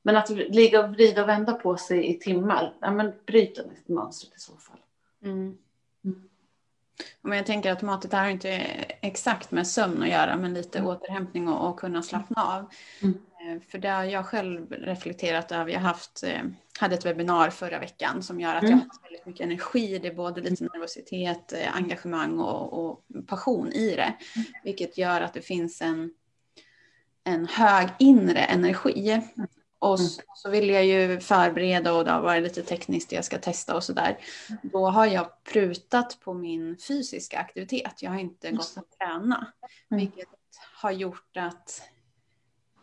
Men 0.02 0.16
att 0.16 0.30
ligga 0.30 0.84
och 0.84 0.90
vrida 0.90 1.22
och 1.22 1.30
vända 1.30 1.54
på 1.54 1.78
sig 1.78 2.08
i 2.08 2.20
timmar, 2.20 2.74
ja 2.80 2.92
men 2.92 3.14
bryt 3.26 3.60
mönstret 3.86 4.36
i 4.36 4.40
så 4.40 4.54
fall. 4.58 4.80
Mm. 5.24 5.58
Men 7.22 7.38
jag 7.38 7.46
tänker 7.46 7.72
att 7.72 8.02
det 8.02 8.18
har 8.18 8.28
inte 8.28 8.50
exakt 9.02 9.52
med 9.52 9.68
sömn 9.68 10.04
att 10.04 10.10
göra, 10.10 10.38
men 10.38 10.54
lite 10.54 10.80
mm. 10.80 10.90
återhämtning 10.90 11.50
och, 11.50 11.70
och, 11.70 11.80
kunna 11.80 12.04
slappna 12.04 12.44
av. 12.44 12.66
Mm. 13.02 13.18
Eh, 13.48 13.62
för 13.68 13.77
det 13.77 13.89
har 13.89 14.04
jag 14.04 14.25
själv 14.25 14.72
reflekterat 14.72 15.51
över. 15.51 15.72
Jag 15.72 15.80
haft, 15.80 16.24
eh, 16.24 16.42
hade 16.80 16.96
ett 16.96 17.06
webbinar 17.06 17.50
förra 17.50 17.80
veckan 17.80 18.24
som 18.24 18.39
gör 18.39 18.56
att 18.56 18.63
mm. 18.63 18.72
jag 18.72 18.77
har 18.77 19.04
väldigt 19.04 19.25
mycket 19.25 19.44
energi. 19.44 20.00
Det 20.00 20.08
är 20.08 20.13
både 20.13 20.42
lite 20.42 20.63
nervositet, 20.63 21.54
eh, 21.54 21.75
engagemang 21.75 22.39
och, 22.39 22.86
och 22.86 23.06
passion 23.27 23.72
i 23.72 23.96
det. 23.96 24.13
Mm. 24.36 24.48
Vilket 24.63 24.98
gör 24.98 25.22
att 25.22 25.34
det 25.34 25.42
finns 25.42 25.82
en, 25.82 26.12
en 27.24 27.48
hög 27.48 27.88
inre 28.00 28.39
energi. 28.39 29.10
Mm. 29.12 29.48
Och 29.80 30.00
så, 30.00 30.22
så 30.36 30.50
vill 30.50 30.70
jag 30.70 30.86
ju 30.86 31.20
förbereda 31.20 31.94
och 31.94 32.06
det 32.06 32.12
har 32.12 32.22
varit 32.22 32.44
lite 32.44 32.62
tekniskt 32.62 33.12
jag 33.12 33.25
ska 33.25 33.38
testa 33.38 33.75
och 33.75 33.84
sådär. 33.84 34.18
Då 34.63 34.89
har 34.89 35.06
jag 35.06 35.44
prutat 35.44 36.20
på 36.20 36.34
min 36.34 36.77
fysiska 36.77 37.39
aktivitet. 37.39 38.01
Jag 38.01 38.12
har 38.12 38.20
inte 38.20 38.51
gått 38.51 38.74
att 38.77 39.00
träna. 39.00 39.54
Mm. 39.92 40.00
Vilket 40.00 40.30
har 40.74 40.92
gjort 40.92 41.38
att 41.38 41.82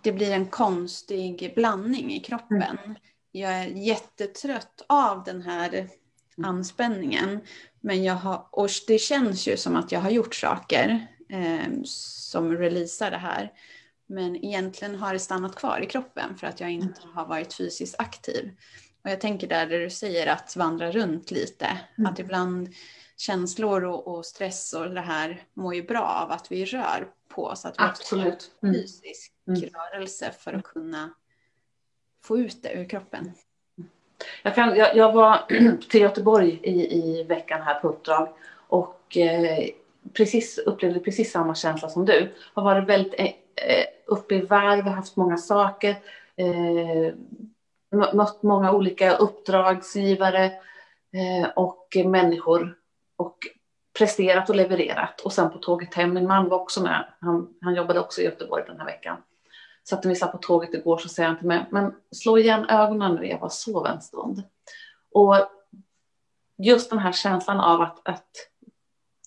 det 0.04 0.12
blir 0.12 0.30
en 0.30 0.46
konstig 0.46 1.52
blandning 1.54 2.12
i 2.12 2.20
kroppen. 2.20 2.78
Mm. 2.84 2.94
Jag 3.32 3.52
är 3.52 3.66
jättetrött 3.66 4.84
av 4.86 5.24
den 5.24 5.42
här 5.42 5.74
mm. 5.74 6.50
anspänningen. 6.50 7.40
Men 7.80 8.04
jag 8.04 8.14
har, 8.14 8.46
och 8.50 8.68
det 8.86 8.98
känns 8.98 9.48
ju 9.48 9.56
som 9.56 9.76
att 9.76 9.92
jag 9.92 10.00
har 10.00 10.10
gjort 10.10 10.34
saker 10.34 11.06
eh, 11.28 11.82
som 11.84 12.56
releasar 12.56 13.10
det 13.10 13.16
här. 13.16 13.52
Men 14.06 14.44
egentligen 14.44 14.94
har 14.94 15.12
det 15.12 15.18
stannat 15.18 15.54
kvar 15.54 15.80
i 15.80 15.86
kroppen 15.86 16.36
för 16.38 16.46
att 16.46 16.60
jag 16.60 16.70
inte 16.70 17.02
mm. 17.02 17.14
har 17.14 17.26
varit 17.26 17.54
fysiskt 17.54 17.94
aktiv. 17.98 18.50
Och 19.04 19.10
jag 19.10 19.20
tänker 19.20 19.46
där, 19.46 19.66
där 19.66 19.78
du 19.78 19.90
säger 19.90 20.26
att 20.26 20.56
vandra 20.56 20.90
runt 20.90 21.30
lite, 21.30 21.78
mm. 21.98 22.12
att 22.12 22.18
ibland 22.18 22.68
känslor 23.16 23.84
och, 23.84 24.08
och, 24.08 24.26
stress 24.26 24.72
och 24.72 24.90
det 24.90 25.00
här 25.00 25.42
mår 25.54 25.74
ju 25.74 25.82
bra 25.82 26.02
av 26.02 26.30
att 26.30 26.52
vi 26.52 26.64
rör 26.64 27.08
på 27.28 27.44
oss. 27.44 27.64
Att 27.64 27.78
vi 27.78 27.82
Absolut. 27.84 28.50
Mm. 28.62 28.74
Mm. 29.48 29.70
rörelse 29.92 30.30
för 30.38 30.52
att 30.52 30.64
kunna 30.64 31.10
få 32.24 32.38
ut 32.38 32.62
det 32.62 32.72
ur 32.72 32.88
kroppen. 32.88 33.32
Jag, 34.42 34.54
kan, 34.54 34.76
jag, 34.76 34.96
jag 34.96 35.12
var 35.12 35.38
till 35.88 36.00
Göteborg 36.00 36.60
i, 36.62 36.98
i 36.98 37.24
veckan 37.24 37.62
här 37.62 37.80
på 37.80 37.88
uppdrag 37.88 38.28
och 38.68 39.16
eh, 39.16 39.68
precis, 40.12 40.58
upplevde 40.58 41.00
precis 41.00 41.32
samma 41.32 41.54
känsla 41.54 41.88
som 41.88 42.04
du. 42.04 42.32
Har 42.54 42.62
varit 42.62 42.88
väldigt 42.88 43.14
eh, 43.20 43.84
uppe 44.06 44.34
i 44.34 44.40
varv, 44.40 44.84
haft 44.84 45.16
många 45.16 45.36
saker, 45.36 45.96
eh, 46.36 47.14
mött 48.14 48.42
många 48.42 48.72
olika 48.72 49.16
uppdragsgivare 49.16 50.44
eh, 51.12 51.48
och 51.56 51.96
människor 52.04 52.76
och 53.16 53.38
presterat 53.98 54.50
och 54.50 54.56
levererat. 54.56 55.20
Och 55.20 55.32
sen 55.32 55.50
på 55.50 55.58
tåget 55.58 55.94
hem, 55.94 56.14
min 56.14 56.26
man 56.26 56.48
var 56.48 56.58
också 56.58 56.82
med, 56.82 57.04
han, 57.20 57.54
han 57.60 57.74
jobbade 57.74 58.00
också 58.00 58.20
i 58.20 58.24
Göteborg 58.24 58.64
den 58.66 58.78
här 58.78 58.86
veckan. 58.86 59.16
Så 59.84 59.94
att 59.94 60.04
när 60.04 60.08
vi 60.08 60.16
satt 60.16 60.32
på 60.32 60.38
tåget 60.38 60.74
igår 60.74 60.98
så 60.98 61.08
säger 61.08 61.28
han 61.28 61.38
till 61.38 61.46
mig, 61.46 61.66
men 61.70 61.94
slå 62.10 62.38
igen 62.38 62.66
ögonen 62.68 63.14
nu 63.14 63.28
Eva, 63.28 63.48
sov 63.48 63.86
en 63.86 64.00
stund. 64.00 64.42
Och 65.12 65.34
just 66.58 66.90
den 66.90 66.98
här 66.98 67.12
känslan 67.12 67.60
av 67.60 67.80
att, 67.80 68.08
att 68.08 68.30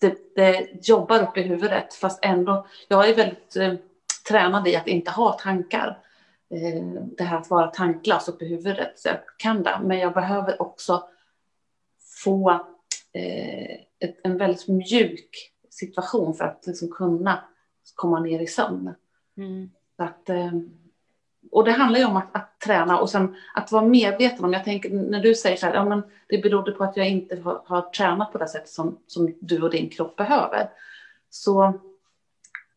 det, 0.01 0.35
det 0.35 0.69
jobbar 0.87 1.23
upp 1.23 1.37
i 1.37 1.41
huvudet, 1.41 1.93
fast 1.93 2.25
ändå, 2.25 2.67
jag 2.87 3.09
är 3.09 3.15
väldigt 3.15 3.55
eh, 3.55 3.73
tränad 4.29 4.67
i 4.67 4.75
att 4.75 4.87
inte 4.87 5.11
ha 5.11 5.33
tankar. 5.33 5.99
Eh, 6.49 7.01
det 7.17 7.23
här 7.23 7.37
att 7.37 7.49
vara 7.49 7.67
tanklös 7.67 8.27
upp 8.27 8.41
i 8.41 8.47
huvudet, 8.47 8.99
så 8.99 9.07
jag 9.07 9.17
kan 9.37 9.63
det, 9.63 9.79
men 9.83 9.99
jag 9.99 10.13
behöver 10.13 10.61
också 10.61 11.03
få 12.23 12.51
eh, 13.13 14.09
en 14.23 14.37
väldigt 14.37 14.67
mjuk 14.67 15.53
situation 15.69 16.33
för 16.33 16.45
att 16.45 16.67
liksom 16.67 16.91
kunna 16.91 17.43
komma 17.95 18.19
ner 18.19 18.39
i 18.39 18.47
sömn. 18.47 18.93
Mm. 19.37 19.69
Att, 19.97 20.29
eh, 20.29 20.51
och 21.51 21.65
det 21.65 21.71
handlar 21.71 21.99
ju 21.99 22.05
om 22.05 22.17
att, 22.17 22.35
att, 22.35 22.59
träna 22.59 22.99
och 22.99 23.09
sen 23.09 23.35
att 23.53 23.71
vara 23.71 23.85
medveten 23.85 24.45
om, 24.45 24.53
jag 24.53 24.63
tänker 24.63 24.89
när 24.89 25.19
du 25.19 25.35
säger 25.35 25.57
så 25.57 25.65
här, 25.65 25.73
ja 25.73 25.85
men 25.85 26.03
det 26.27 26.37
berodde 26.37 26.71
på 26.71 26.83
att 26.83 26.97
jag 26.97 27.09
inte 27.09 27.41
har, 27.41 27.61
har 27.65 27.81
tränat 27.81 28.31
på 28.31 28.37
det 28.37 28.47
sätt 28.47 28.69
som, 28.69 28.97
som 29.07 29.33
du 29.39 29.61
och 29.61 29.69
din 29.69 29.89
kropp 29.89 30.15
behöver. 30.15 30.69
Så 31.29 31.73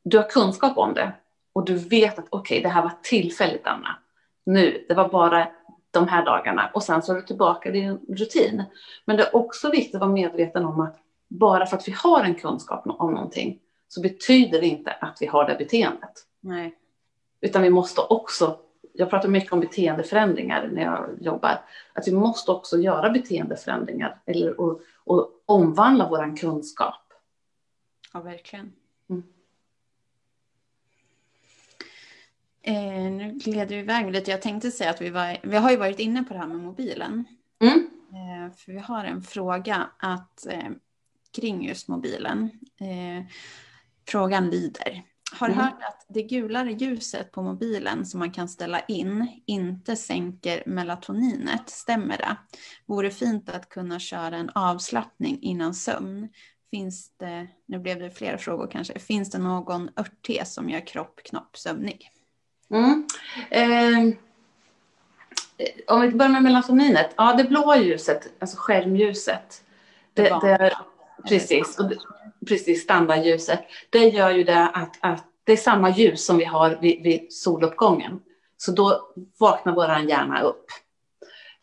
du 0.02 0.16
har 0.16 0.30
kunskap 0.30 0.78
om 0.78 0.94
det 0.94 1.12
och 1.52 1.64
du 1.64 1.74
vet 1.74 2.18
att 2.18 2.26
okej, 2.30 2.58
okay, 2.58 2.62
det 2.62 2.68
här 2.68 2.82
var 2.82 2.92
tillfälligt 3.02 3.66
Anna. 3.66 3.96
Nu, 4.44 4.84
det 4.88 4.94
var 4.94 5.08
bara 5.08 5.48
de 5.90 6.08
här 6.08 6.24
dagarna 6.24 6.70
och 6.74 6.82
sen 6.82 7.02
så 7.02 7.12
är 7.12 7.16
du 7.16 7.22
tillbaka 7.22 7.68
i 7.68 7.72
din 7.72 7.98
rutin. 8.08 8.64
Men 9.04 9.16
det 9.16 9.22
är 9.22 9.36
också 9.36 9.70
viktigt 9.70 9.94
att 9.94 10.00
vara 10.00 10.10
medveten 10.10 10.64
om 10.64 10.80
att 10.80 10.96
bara 11.28 11.66
för 11.66 11.76
att 11.76 11.88
vi 11.88 11.92
har 11.92 12.24
en 12.24 12.34
kunskap 12.34 12.82
om 12.86 13.14
någonting 13.14 13.58
så 13.88 14.00
betyder 14.00 14.60
det 14.60 14.66
inte 14.66 14.90
att 14.90 15.18
vi 15.20 15.26
har 15.26 15.48
det 15.48 15.56
beteendet. 15.58 16.12
Nej. 16.40 16.76
Utan 17.40 17.62
vi 17.62 17.70
måste 17.70 18.00
också, 18.00 18.58
jag 18.92 19.10
pratar 19.10 19.28
mycket 19.28 19.52
om 19.52 19.60
beteendeförändringar 19.60 20.68
när 20.72 20.82
jag 20.82 21.08
jobbar, 21.20 21.64
att 21.92 22.08
vi 22.08 22.12
måste 22.12 22.50
också 22.50 22.78
göra 22.78 23.10
beteendeförändringar 23.10 24.20
eller 24.26 24.60
och, 24.60 24.80
och 25.04 25.30
omvandla 25.46 26.08
vår 26.08 26.36
kunskap. 26.36 27.12
Ja, 28.12 28.20
verkligen. 28.20 28.72
Mm. 29.10 29.22
Eh, 32.62 33.12
nu 33.12 33.32
gled 33.32 33.68
du 33.68 33.74
iväg 33.74 34.12
lite. 34.12 34.30
Jag 34.30 34.42
tänkte 34.42 34.70
säga 34.70 34.90
att 34.90 35.00
vi, 35.00 35.10
var, 35.10 35.38
vi 35.42 35.56
har 35.56 35.70
ju 35.70 35.76
varit 35.76 35.98
inne 35.98 36.24
på 36.24 36.34
det 36.34 36.40
här 36.40 36.46
med 36.46 36.58
mobilen. 36.58 37.24
Mm. 37.60 37.90
Eh, 38.12 38.56
för 38.56 38.72
vi 38.72 38.78
har 38.78 39.04
en 39.04 39.22
fråga 39.22 39.90
att, 39.98 40.46
eh, 40.46 40.70
kring 41.36 41.68
just 41.68 41.88
mobilen. 41.88 42.50
Eh, 42.80 43.26
frågan 44.08 44.50
lyder. 44.50 45.02
Har 45.32 45.48
mm. 45.48 45.58
hört 45.58 45.82
att 45.82 46.06
det 46.08 46.22
gulare 46.22 46.72
ljuset 46.72 47.32
på 47.32 47.42
mobilen 47.42 48.06
som 48.06 48.20
man 48.20 48.32
kan 48.32 48.48
ställa 48.48 48.80
in 48.80 49.42
inte 49.46 49.96
sänker 49.96 50.62
melatoninet. 50.66 51.70
Stämmer 51.70 52.16
det? 52.16 52.36
Vore 52.86 53.10
fint 53.10 53.48
att 53.48 53.68
kunna 53.68 53.98
köra 53.98 54.36
en 54.36 54.50
avslappning 54.54 55.38
innan 55.42 55.74
sömn. 55.74 56.28
Finns 56.70 57.10
det, 57.16 57.48
nu 57.66 57.78
blev 57.78 57.98
det 57.98 58.10
fler 58.10 58.36
frågor 58.36 58.68
kanske, 58.72 58.98
finns 58.98 59.30
det 59.30 59.38
någon 59.38 59.90
örtte 59.96 60.44
som 60.44 60.70
gör 60.70 60.86
kropp, 60.86 61.20
knopp 61.24 61.56
sömnig? 61.56 62.10
Mm. 62.70 63.06
Eh, 63.50 64.14
om 65.86 66.00
vi 66.00 66.10
börjar 66.10 66.32
med 66.32 66.42
melatoninet. 66.42 67.14
Ja, 67.16 67.34
det 67.34 67.44
blåa 67.44 67.76
ljuset, 67.76 68.32
alltså 68.38 68.56
skärmljuset. 68.60 69.64
Det, 70.14 70.22
det, 70.22 70.76
precis, 71.28 71.78
och 71.78 71.88
det, 71.88 71.96
precis, 72.48 72.82
standardljuset. 72.82 73.60
Det 73.90 74.08
gör 74.08 74.30
ju 74.30 74.44
det 74.44 74.68
att, 74.68 74.96
att 75.00 75.24
det 75.44 75.52
är 75.52 75.56
samma 75.56 75.90
ljus 75.90 76.26
som 76.26 76.36
vi 76.36 76.44
har 76.44 76.78
vid, 76.80 77.02
vid 77.02 77.32
soluppgången. 77.32 78.20
Så 78.56 78.72
då 78.72 79.12
vaknar 79.38 79.74
vår 79.74 80.10
hjärna 80.10 80.42
upp. 80.42 80.66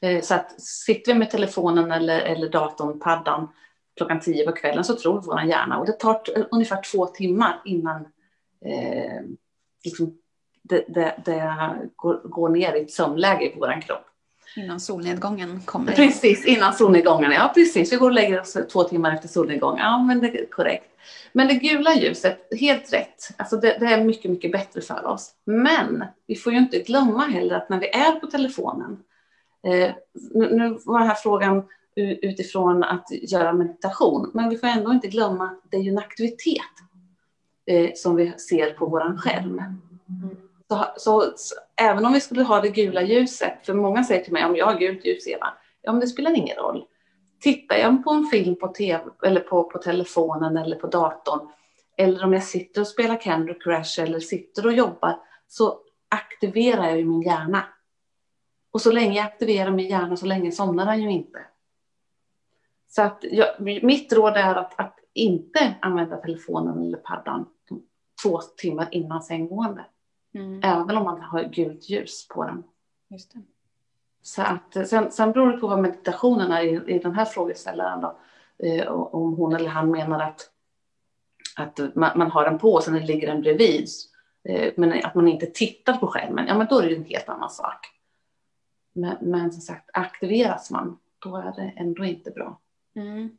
Eh, 0.01 0.21
så 0.21 0.35
att 0.35 0.61
sitter 0.61 1.13
vi 1.13 1.19
med 1.19 1.31
telefonen 1.31 1.91
eller, 1.91 2.19
eller 2.19 2.49
datorn, 2.49 2.99
paddan, 2.99 3.47
klockan 3.97 4.19
tio 4.19 4.45
på 4.45 4.51
kvällen 4.51 4.83
så 4.83 4.95
tror 4.95 5.21
vår 5.21 5.41
hjärna 5.41 5.79
och 5.79 5.85
det 5.85 5.91
tar 5.91 6.21
ungefär 6.51 6.81
två 6.91 7.05
timmar 7.05 7.61
innan 7.65 8.01
eh, 8.65 9.21
liksom 9.83 10.17
det, 10.63 10.85
det, 10.87 11.15
det 11.25 11.57
går, 11.95 12.21
går, 12.23 12.49
ner 12.49 12.73
i 12.73 12.81
ett 12.81 12.91
sömnläge 12.91 13.45
i 13.45 13.55
vår 13.59 13.81
kropp. 13.81 14.06
Innan 14.57 14.79
solnedgången 14.79 15.61
kommer. 15.65 15.91
Precis, 15.91 16.45
innan 16.45 16.73
solnedgången. 16.73 17.31
Ja, 17.31 17.51
precis. 17.53 17.93
Vi 17.93 17.97
går 17.97 18.05
och 18.05 18.13
lägger 18.13 18.41
oss 18.41 18.57
två 18.71 18.83
timmar 18.83 19.13
efter 19.13 19.27
solnedgången. 19.27 19.79
Ja, 19.79 20.03
men 20.03 20.19
det 20.19 20.27
är 20.27 20.45
korrekt. 20.45 20.91
Men 21.33 21.47
det 21.47 21.53
gula 21.53 21.95
ljuset, 21.95 22.47
helt 22.59 22.93
rätt. 22.93 23.29
Alltså 23.37 23.57
det, 23.57 23.77
det, 23.79 23.85
är 23.85 24.03
mycket, 24.03 24.31
mycket 24.31 24.51
bättre 24.51 24.81
för 24.81 25.05
oss. 25.05 25.31
Men 25.45 26.05
vi 26.27 26.35
får 26.35 26.53
ju 26.53 26.59
inte 26.59 26.79
glömma 26.79 27.25
heller 27.25 27.55
att 27.55 27.69
när 27.69 27.79
vi 27.79 27.87
är 27.87 28.19
på 28.19 28.27
telefonen. 28.27 28.99
Eh, 29.67 29.91
nu, 30.33 30.55
nu 30.55 30.77
var 30.85 30.99
den 30.99 31.07
här 31.07 31.15
frågan 31.15 31.63
utifrån 31.95 32.83
att 32.83 33.05
göra 33.11 33.53
meditation. 33.53 34.31
Men 34.33 34.49
vi 34.49 34.57
får 34.57 34.67
ändå 34.67 34.91
inte 34.91 35.07
glömma 35.07 35.45
att 35.45 35.71
det 35.71 35.77
är 35.77 35.81
ju 35.81 35.91
en 35.91 35.97
aktivitet 35.97 36.61
eh, 37.65 37.89
som 37.95 38.15
vi 38.15 38.31
ser 38.31 38.73
på 38.73 38.85
vår 38.85 39.17
skärm. 39.17 39.61
Mm. 40.09 40.37
Så, 40.67 40.85
så, 40.97 41.33
så, 41.35 41.55
även 41.81 42.05
om 42.05 42.13
vi 42.13 42.21
skulle 42.21 42.43
ha 42.43 42.61
det 42.61 42.69
gula 42.69 43.01
ljuset, 43.01 43.65
för 43.65 43.73
många 43.73 44.03
säger 44.03 44.23
till 44.23 44.33
mig 44.33 44.45
om 44.45 44.55
jag 44.55 44.65
har 44.65 44.79
gult 44.79 45.05
ljus 45.05 45.27
Eva, 45.27 45.53
ja 45.81 45.91
men 45.91 46.01
det 46.01 46.07
spelar 46.07 46.37
ingen 46.37 46.57
roll. 46.57 46.85
Tittar 47.39 47.75
jag 47.75 48.03
på 48.03 48.11
en 48.11 48.25
film 48.25 48.55
på 48.55 48.67
tv 48.67 49.03
eller 49.23 49.39
på, 49.41 49.63
på 49.63 49.77
telefonen 49.77 50.57
eller 50.57 50.75
på 50.75 50.87
datorn 50.87 51.49
eller 51.97 52.23
om 52.23 52.33
jag 52.33 52.43
sitter 52.43 52.81
och 52.81 52.87
spelar 52.87 53.21
Candy 53.21 53.53
Crush 53.53 53.99
eller 53.99 54.19
sitter 54.19 54.65
och 54.65 54.73
jobbar 54.73 55.19
så 55.47 55.79
aktiverar 56.09 56.83
jag 56.83 56.97
ju 56.97 57.05
min 57.05 57.21
hjärna. 57.21 57.63
Och 58.71 58.81
så 58.81 58.91
länge 58.91 59.15
jag 59.15 59.25
aktiverar 59.25 59.71
min 59.71 59.87
hjärna 59.87 60.17
så 60.17 60.25
länge 60.25 60.51
somnar 60.51 60.85
den 60.85 61.01
ju 61.01 61.11
inte. 61.11 61.39
Så 62.87 63.01
att 63.01 63.19
jag, 63.21 63.47
mitt 63.83 64.13
råd 64.13 64.33
är 64.33 64.55
att, 64.55 64.79
att 64.79 64.99
inte 65.13 65.75
använda 65.81 66.17
telefonen 66.17 66.87
eller 66.87 66.97
paddan 66.97 67.45
två 68.23 68.41
timmar 68.41 68.87
innan 68.91 69.21
sänggående. 69.21 69.85
Mm. 70.37 70.59
Även 70.63 70.97
om 70.97 71.03
man 71.03 71.21
har 71.21 71.43
gult 71.43 71.89
ljus 71.89 72.27
på 72.27 72.43
den. 72.43 72.63
Just 73.09 73.33
det. 73.33 73.41
Så 74.21 74.41
att, 74.41 74.87
sen, 74.87 75.11
sen 75.11 75.31
beror 75.31 75.51
det 75.51 75.57
på 75.57 75.67
vad 75.67 75.79
meditationen 75.79 76.51
är 76.51 76.61
i, 76.61 76.95
i 76.95 76.99
den 76.99 77.13
här 77.15 77.25
frågeställaren. 77.25 78.01
Då. 78.01 78.19
Eh, 78.59 78.87
om 78.91 79.33
hon 79.33 79.55
eller 79.55 79.69
han 79.69 79.91
menar 79.91 80.19
att, 80.19 80.51
att 81.57 81.95
man, 81.95 82.17
man 82.17 82.31
har 82.31 82.45
den 82.45 82.59
på 82.59 82.73
och 82.73 82.83
sen 82.83 83.05
ligger 83.05 83.27
den 83.27 83.41
bredvid. 83.41 83.87
Eh, 84.49 84.73
men 84.77 85.05
att 85.05 85.15
man 85.15 85.27
inte 85.27 85.45
tittar 85.45 85.97
på 85.97 86.07
skärmen, 86.07 86.47
ja 86.47 86.57
men 86.57 86.67
då 86.67 86.79
är 86.79 86.89
det 86.89 86.95
en 86.95 87.05
helt 87.05 87.29
annan 87.29 87.49
sak. 87.49 87.87
Men, 88.93 89.17
men 89.21 89.51
som 89.51 89.61
sagt, 89.61 89.89
aktiveras 89.93 90.71
man, 90.71 90.97
då 91.19 91.37
är 91.37 91.53
det 91.55 91.73
ändå 91.75 92.05
inte 92.05 92.31
bra. 92.31 92.59
Mm. 92.95 93.37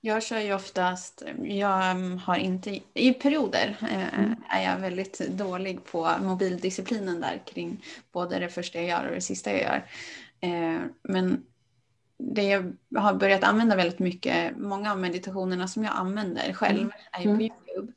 Jag 0.00 0.22
kör 0.22 0.40
ju 0.40 0.54
oftast, 0.54 1.22
jag 1.42 1.90
mm, 1.90 2.18
har 2.18 2.36
inte, 2.36 2.80
i 2.94 3.12
perioder 3.12 3.76
eh, 3.82 4.18
mm. 4.18 4.34
är 4.48 4.64
jag 4.64 4.78
väldigt 4.78 5.18
dålig 5.18 5.84
på 5.84 6.10
mobildisciplinen 6.22 7.20
där 7.20 7.42
kring 7.46 7.84
både 8.12 8.38
det 8.38 8.48
första 8.48 8.78
jag 8.78 8.88
gör 8.88 9.08
och 9.08 9.14
det 9.14 9.20
sista 9.20 9.50
jag 9.52 9.60
gör. 9.60 9.84
Eh, 10.40 10.80
men 11.02 11.44
det 12.18 12.42
jag 12.42 12.76
har 12.96 13.14
börjat 13.14 13.44
använda 13.44 13.76
väldigt 13.76 13.98
mycket, 13.98 14.56
många 14.56 14.92
av 14.92 14.98
meditationerna 14.98 15.68
som 15.68 15.84
jag 15.84 15.92
använder 15.96 16.52
själv 16.52 16.80
mm. 16.80 16.92
är 17.12 17.18
ju 17.18 17.24
på 17.24 17.30
mm. 17.30 17.40
Youtube. 17.40 17.92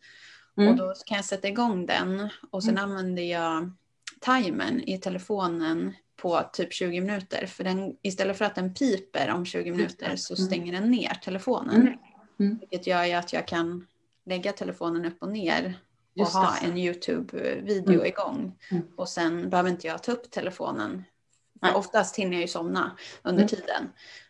Mm. 0.57 0.69
Och 0.69 0.77
då 0.77 0.93
kan 1.05 1.15
jag 1.15 1.25
sätta 1.25 1.47
igång 1.47 1.85
den 1.85 2.29
och 2.51 2.63
sen 2.63 2.77
använder 2.77 3.23
jag 3.23 3.71
timern 4.19 4.79
i 4.79 4.97
telefonen 4.97 5.93
på 6.21 6.49
typ 6.53 6.73
20 6.73 7.01
minuter. 7.01 7.45
För 7.45 7.63
den, 7.63 7.95
istället 8.01 8.38
för 8.38 8.45
att 8.45 8.55
den 8.55 8.73
piper 8.73 9.31
om 9.31 9.45
20 9.45 9.71
minuter 9.71 10.15
så 10.15 10.35
mm. 10.35 10.47
stänger 10.47 10.73
den 10.73 10.91
ner 10.91 11.13
telefonen. 11.13 11.75
Mm. 11.75 11.97
Mm. 12.39 12.57
Vilket 12.59 12.88
gör 12.88 13.05
ju 13.05 13.13
att 13.13 13.33
jag 13.33 13.47
kan 13.47 13.88
lägga 14.25 14.51
telefonen 14.51 15.05
upp 15.05 15.23
och 15.23 15.29
ner 15.29 15.79
och 16.19 16.27
ha 16.27 16.57
en 16.57 16.77
YouTube-video 16.77 17.93
mm. 17.93 18.05
igång. 18.05 18.57
Mm. 18.71 18.83
Och 18.95 19.09
sen 19.09 19.49
behöver 19.49 19.69
inte 19.69 19.88
jag 19.88 20.03
ta 20.03 20.11
upp 20.11 20.31
telefonen. 20.31 21.03
För 21.59 21.75
oftast 21.75 22.15
hinner 22.15 22.33
jag 22.33 22.41
ju 22.41 22.47
somna 22.47 22.91
under 23.23 23.47
tiden. 23.47 23.89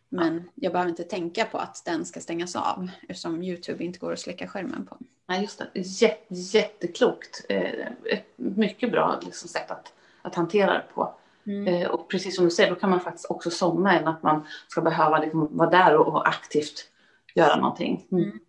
Men 0.09 0.49
jag 0.55 0.71
behöver 0.71 0.89
inte 0.89 1.03
tänka 1.03 1.45
på 1.45 1.57
att 1.57 1.81
den 1.85 2.05
ska 2.05 2.19
stängas 2.19 2.55
av 2.55 2.89
eftersom 3.01 3.43
YouTube 3.43 3.83
inte 3.83 3.99
går 3.99 4.13
att 4.13 4.19
släcka 4.19 4.47
skärmen 4.47 4.85
på. 4.85 4.97
Nej, 5.27 5.41
just 5.41 5.59
det. 5.73 5.79
Jätte, 5.79 6.33
jätteklokt. 6.33 7.45
Eh, 7.49 7.87
ett 8.05 8.33
mycket 8.35 8.91
bra 8.91 9.19
liksom, 9.25 9.49
sätt 9.49 9.71
att, 9.71 9.93
att 10.21 10.35
hantera 10.35 10.73
det 10.73 10.85
på. 10.93 11.18
Mm. 11.45 11.67
Eh, 11.67 11.87
och 11.87 12.09
precis 12.09 12.35
som 12.35 12.45
du 12.45 12.51
säger, 12.51 12.69
då 12.69 12.75
kan 12.75 12.89
man 12.89 12.99
faktiskt 12.99 13.31
också 13.31 13.49
somna 13.49 13.99
än 13.99 14.07
att 14.07 14.23
man 14.23 14.47
ska 14.67 14.81
behöva 14.81 15.19
liksom 15.19 15.57
vara 15.57 15.69
där 15.69 15.95
och, 15.95 16.27
aktivt 16.27 16.89
göra 17.35 17.55
någonting. 17.55 18.07
Mm. 18.11 18.23
mm. 18.23 18.39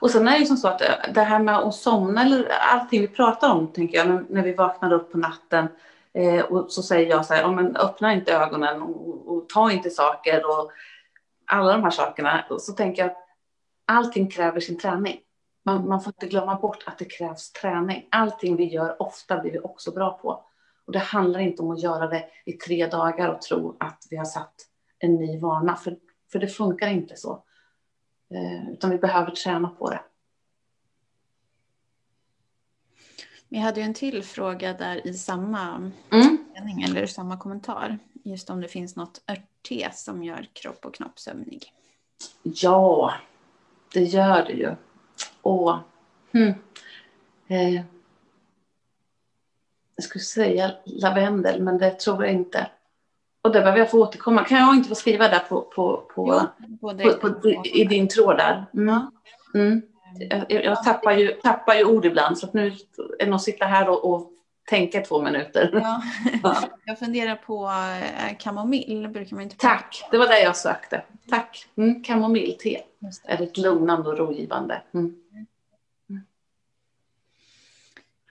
Och 0.00 0.10
sen 0.10 0.28
är 0.28 0.32
det 0.32 0.38
ju 0.38 0.46
som 0.46 0.56
så 0.56 0.68
att 0.68 0.80
eh, 0.80 1.12
det 1.14 1.22
här 1.22 1.38
med 1.38 1.58
att 1.58 1.74
somna, 1.74 2.22
eller 2.22 2.48
allting 2.48 3.00
vi 3.00 3.08
pratar 3.08 3.52
om, 3.52 3.72
tänker 3.72 3.98
jag, 3.98 4.30
när 4.30 4.42
vi 4.42 4.52
vaknar 4.52 4.92
upp 4.92 5.12
på 5.12 5.18
natten 5.18 5.68
eh, 6.12 6.40
och 6.40 6.72
så 6.72 6.82
säger 6.82 7.10
jag 7.10 7.26
så 7.26 7.34
här, 7.34 7.42
ja, 7.42 7.52
men 7.52 7.76
öppna 7.76 8.12
inte 8.12 8.32
ögonen 8.32 8.82
och, 8.82 9.36
och, 9.36 9.48
ta 9.48 9.70
inte 9.70 9.90
saker 9.90 10.46
och 10.46 10.70
alla 11.46 11.72
de 11.72 11.82
här 11.82 11.90
sakerna. 11.90 12.44
Och 12.50 12.62
så 12.62 12.72
tänker 12.72 13.02
jag, 13.02 13.12
allting 13.86 14.30
kräver 14.30 14.60
sin 14.60 14.78
träning. 14.78 15.20
Man, 15.68 15.88
man 15.88 16.00
får 16.00 16.10
inte 16.10 16.26
glömma 16.26 16.54
bort 16.54 16.84
att 16.86 16.98
det 16.98 17.04
krävs 17.04 17.52
träning. 17.52 18.08
Allting 18.10 18.56
vi 18.56 18.64
gör 18.64 19.02
ofta 19.02 19.40
blir 19.40 19.52
vi 19.52 19.58
också 19.58 19.92
bra 19.92 20.18
på. 20.18 20.44
Och 20.86 20.92
det 20.92 20.98
handlar 20.98 21.40
inte 21.40 21.62
om 21.62 21.70
att 21.70 21.82
göra 21.82 22.06
det 22.06 22.24
i 22.44 22.52
tre 22.52 22.86
dagar 22.86 23.28
och 23.28 23.42
tro 23.42 23.76
att 23.80 24.06
vi 24.10 24.16
har 24.16 24.24
satt 24.24 24.54
en 24.98 25.14
ny 25.14 25.40
vana, 25.40 25.76
för, 25.76 25.96
för 26.32 26.38
det 26.38 26.48
funkar 26.48 26.88
inte 26.88 27.16
så. 27.16 27.44
Eh, 28.34 28.72
utan 28.72 28.90
vi 28.90 28.98
behöver 28.98 29.30
träna 29.30 29.68
på 29.68 29.90
det. 29.90 30.00
Vi 33.48 33.58
hade 33.58 33.80
ju 33.80 33.86
en 33.86 33.94
till 33.94 34.22
fråga 34.22 34.72
där 34.72 35.06
i 35.06 35.14
samma 35.14 35.92
mm. 36.10 36.38
mening, 36.54 36.82
eller 36.82 37.06
samma 37.06 37.36
kommentar. 37.36 37.98
Just 38.24 38.50
om 38.50 38.60
det 38.60 38.68
finns 38.68 38.96
något 38.96 39.22
örtte 39.30 39.90
som 39.92 40.24
gör 40.24 40.46
kropp 40.52 40.86
och 40.86 40.94
knopp 40.94 41.18
sömnig. 41.18 41.72
Ja, 42.42 43.12
det 43.92 44.02
gör 44.02 44.44
det 44.44 44.52
ju. 44.52 44.74
Och, 45.48 45.76
hmm, 46.32 46.54
eh, 47.48 47.74
jag 49.96 50.04
skulle 50.04 50.24
säga 50.24 50.72
lavendel, 50.84 51.62
men 51.62 51.78
det 51.78 51.90
tror 51.90 52.24
jag 52.24 52.34
inte. 52.34 52.70
Och 53.42 53.52
det 53.52 53.60
behöver 53.60 53.78
jag 53.78 53.90
få 53.90 54.02
återkomma. 54.02 54.44
Kan 54.44 54.58
jag 54.58 54.74
inte 54.74 54.88
få 54.88 54.94
skriva 54.94 55.28
där 55.28 55.38
på, 55.38 55.60
på, 55.60 56.02
på, 56.14 56.48
jo, 56.80 57.12
på, 57.20 57.32
på 57.32 57.48
i 57.64 57.84
din 57.84 58.08
tråd 58.08 58.36
där? 58.36 58.64
Mm. 58.74 59.10
Mm. 59.54 59.82
Jag, 60.48 60.64
jag, 60.64 60.84
tappar, 60.84 61.12
ju, 61.12 61.28
tappar 61.28 61.74
ju 61.74 61.84
ord 61.84 62.04
ibland, 62.04 62.38
så 62.38 62.46
att 62.46 62.52
nu 62.52 62.66
är 62.66 63.24
det 63.24 63.30
nog 63.30 63.40
sitta 63.40 63.64
här 63.64 63.88
och, 63.88 64.14
och 64.14 64.30
tänka 64.68 65.00
två 65.00 65.22
minuter. 65.22 65.70
Ja. 66.42 66.56
Jag 66.84 66.98
funderar 66.98 67.34
på 67.34 67.66
eh, 67.66 68.36
kamomill. 68.38 69.08
Brukar 69.08 69.36
man 69.36 69.42
inte 69.42 69.56
Tack, 69.56 70.08
det 70.10 70.18
var 70.18 70.26
det 70.26 70.40
jag 70.40 70.56
sökte. 70.56 71.02
Tack. 71.28 71.66
Mm, 71.76 72.02
kamomillte 72.04 72.76
är 73.24 73.42
ett 73.42 73.56
lugnande 73.56 74.08
och 74.08 74.18
rogivande. 74.18 74.82
Mm. 74.94 75.16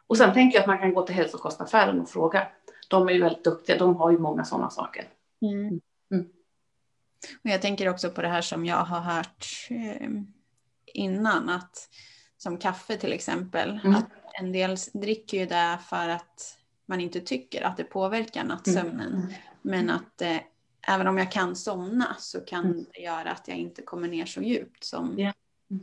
Och 0.08 0.18
sen 0.18 0.34
tänker 0.34 0.58
jag 0.58 0.62
att 0.62 0.68
man 0.68 0.78
kan 0.78 0.94
gå 0.94 1.02
till 1.02 1.16
hälsokostaffären 1.16 2.02
och 2.02 2.10
fråga. 2.10 2.48
De 2.88 3.08
är 3.08 3.14
ju 3.14 3.22
väldigt 3.22 3.44
duktiga, 3.44 3.78
de 3.78 3.96
har 3.96 4.12
ju 4.12 4.18
många 4.18 4.46
sådana 4.46 4.70
saker. 4.70 5.08
Mm. 5.42 5.82
Mm. 6.12 6.30
Och 7.44 7.50
jag 7.50 7.62
tänker 7.62 7.90
också 7.90 8.10
på 8.10 8.22
det 8.22 8.28
här 8.28 8.42
som 8.42 8.66
jag 8.66 8.78
har 8.78 9.00
hört 9.00 9.46
eh, 9.70 10.10
innan, 10.86 11.50
att 11.50 11.90
som 12.38 12.58
kaffe 12.58 12.98
till 12.98 13.14
exempel, 13.14 13.80
mm. 13.84 13.96
att 13.96 14.10
en 14.40 14.52
del 14.52 14.76
dricker 14.94 15.38
ju 15.38 15.46
det 15.46 15.80
för 15.90 16.10
att 16.10 16.58
man 16.86 17.02
inte 17.02 17.20
tycker 17.20 17.62
att 17.62 17.78
det 17.78 17.84
påverkar 17.84 18.44
nattsömnen. 18.44 19.14
Mm. 19.14 19.34
Men 19.62 19.90
att 19.90 20.22
eh, 20.22 20.38
även 20.88 21.08
om 21.08 21.18
jag 21.18 21.32
kan 21.32 21.56
somna 21.56 22.16
så 22.20 22.42
kan 22.42 22.66
mm. 22.66 22.86
det 22.94 23.02
göra 23.02 23.32
att 23.32 23.48
jag 23.48 23.58
inte 23.58 23.82
kommer 23.82 24.08
ner 24.08 24.26
så 24.26 24.42
djupt 24.42 24.84
som, 24.84 25.20
yeah. 25.20 25.34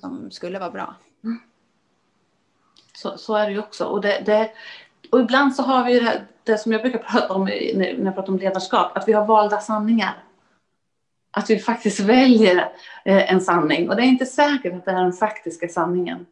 som 0.01 0.31
skulle 0.31 0.59
vara 0.59 0.71
bra. 0.71 0.95
Mm. 1.25 1.39
Så, 2.97 3.19
så 3.19 3.35
är 3.35 3.47
det 3.47 3.53
ju 3.53 3.59
också. 3.59 3.85
Och, 3.85 4.01
det, 4.01 4.23
det, 4.27 4.51
och 5.13 5.21
ibland 5.21 5.55
så 5.55 5.63
har 5.63 5.85
vi 5.85 6.01
det, 6.01 6.25
det 6.45 6.59
som 6.59 6.73
jag 6.73 6.83
brukar 6.83 6.99
prata 6.99 7.35
om 7.35 7.45
när 7.45 8.05
jag 8.05 8.15
pratar 8.15 8.33
om 8.33 8.39
ledarskap, 8.39 8.97
att 8.97 9.09
vi 9.09 9.13
har 9.13 9.27
valda 9.27 9.61
sanningar. 9.61 10.25
Att 11.31 11.51
vi 11.51 11.59
faktiskt 11.59 12.01
väljer 12.09 12.57
eh, 13.05 13.33
en 13.33 13.41
sanning. 13.41 13.89
Och 13.89 13.97
det 13.97 14.03
är 14.03 14.07
inte 14.07 14.27
säkert 14.27 14.75
att 14.75 14.85
det 14.85 14.91
är 14.91 15.03
den 15.03 15.13
faktiska 15.13 15.69
sanningen. 15.69 16.27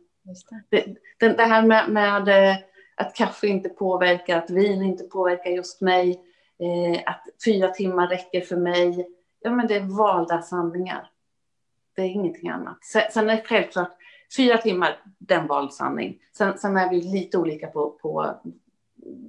Det. 0.71 0.87
Det, 1.19 1.29
det, 1.29 1.45
här 1.45 1.63
med, 1.63 1.89
med, 1.89 2.29
eh, 2.29 2.57
att 2.95 3.15
kaffe 3.15 3.47
inte 3.47 3.69
påverkar, 3.69 4.39
att 4.39 4.51
vin 4.51 4.83
inte 4.83 5.05
påverkar 5.05 5.51
just 5.51 5.81
mig, 5.81 6.21
eh, 6.63 7.03
att 7.07 7.23
fyra 7.45 7.69
timmar 7.69 8.09
räcker 8.09 8.41
för 8.41 8.57
mig. 8.57 9.09
Ja, 9.41 9.51
men 9.51 9.67
det 9.67 9.77
är 9.77 9.99
valda 9.99 10.43
sanningar. 10.43 11.11
Det 11.97 12.03
är 12.03 12.07
ingenting 12.07 12.49
annat. 12.49 12.85
Sen, 12.85 13.03
sen 13.11 13.31
är 13.31 13.37
det 13.37 13.43
självklart 13.47 13.97
fyra 14.37 14.59
timmar, 14.59 15.03
den 15.19 15.47
vald 15.47 15.73
sanning. 15.73 16.19
Sen, 16.37 16.59
sen 16.59 16.77
är 16.77 16.91
vi 16.91 17.01
lite 17.01 17.39
olika 17.39 17.67
på, 17.67 17.91
på 17.91 18.41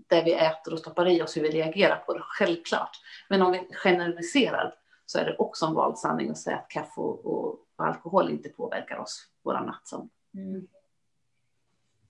det 0.08 0.24
vi 0.24 0.34
äter 0.34 0.74
och 0.74 0.80
stoppar 0.80 1.08
i 1.08 1.22
oss, 1.22 1.38
hur 1.38 1.42
vi 1.42 1.50
reagerar 1.50 1.96
på 1.96 2.14
det, 2.14 2.22
självklart. 2.24 3.02
Men 3.30 3.42
om 3.42 3.52
vi 3.52 3.68
generaliserar 3.84 4.76
så 5.06 5.20
är 5.20 5.26
det 5.26 5.36
också 5.38 5.66
en 5.66 5.74
vald 5.74 5.98
sanning 5.98 6.30
att 6.30 6.38
säga 6.38 6.58
att 6.58 6.70
kaffe 6.70 7.02
och, 7.02 7.26
och, 7.26 7.60
alkohol 7.76 8.30
inte 8.30 8.50
påverkar 8.50 8.98
oss, 8.98 9.28
våra 9.44 9.64
nattsömn. 9.64 10.10
Mm. 10.36 10.68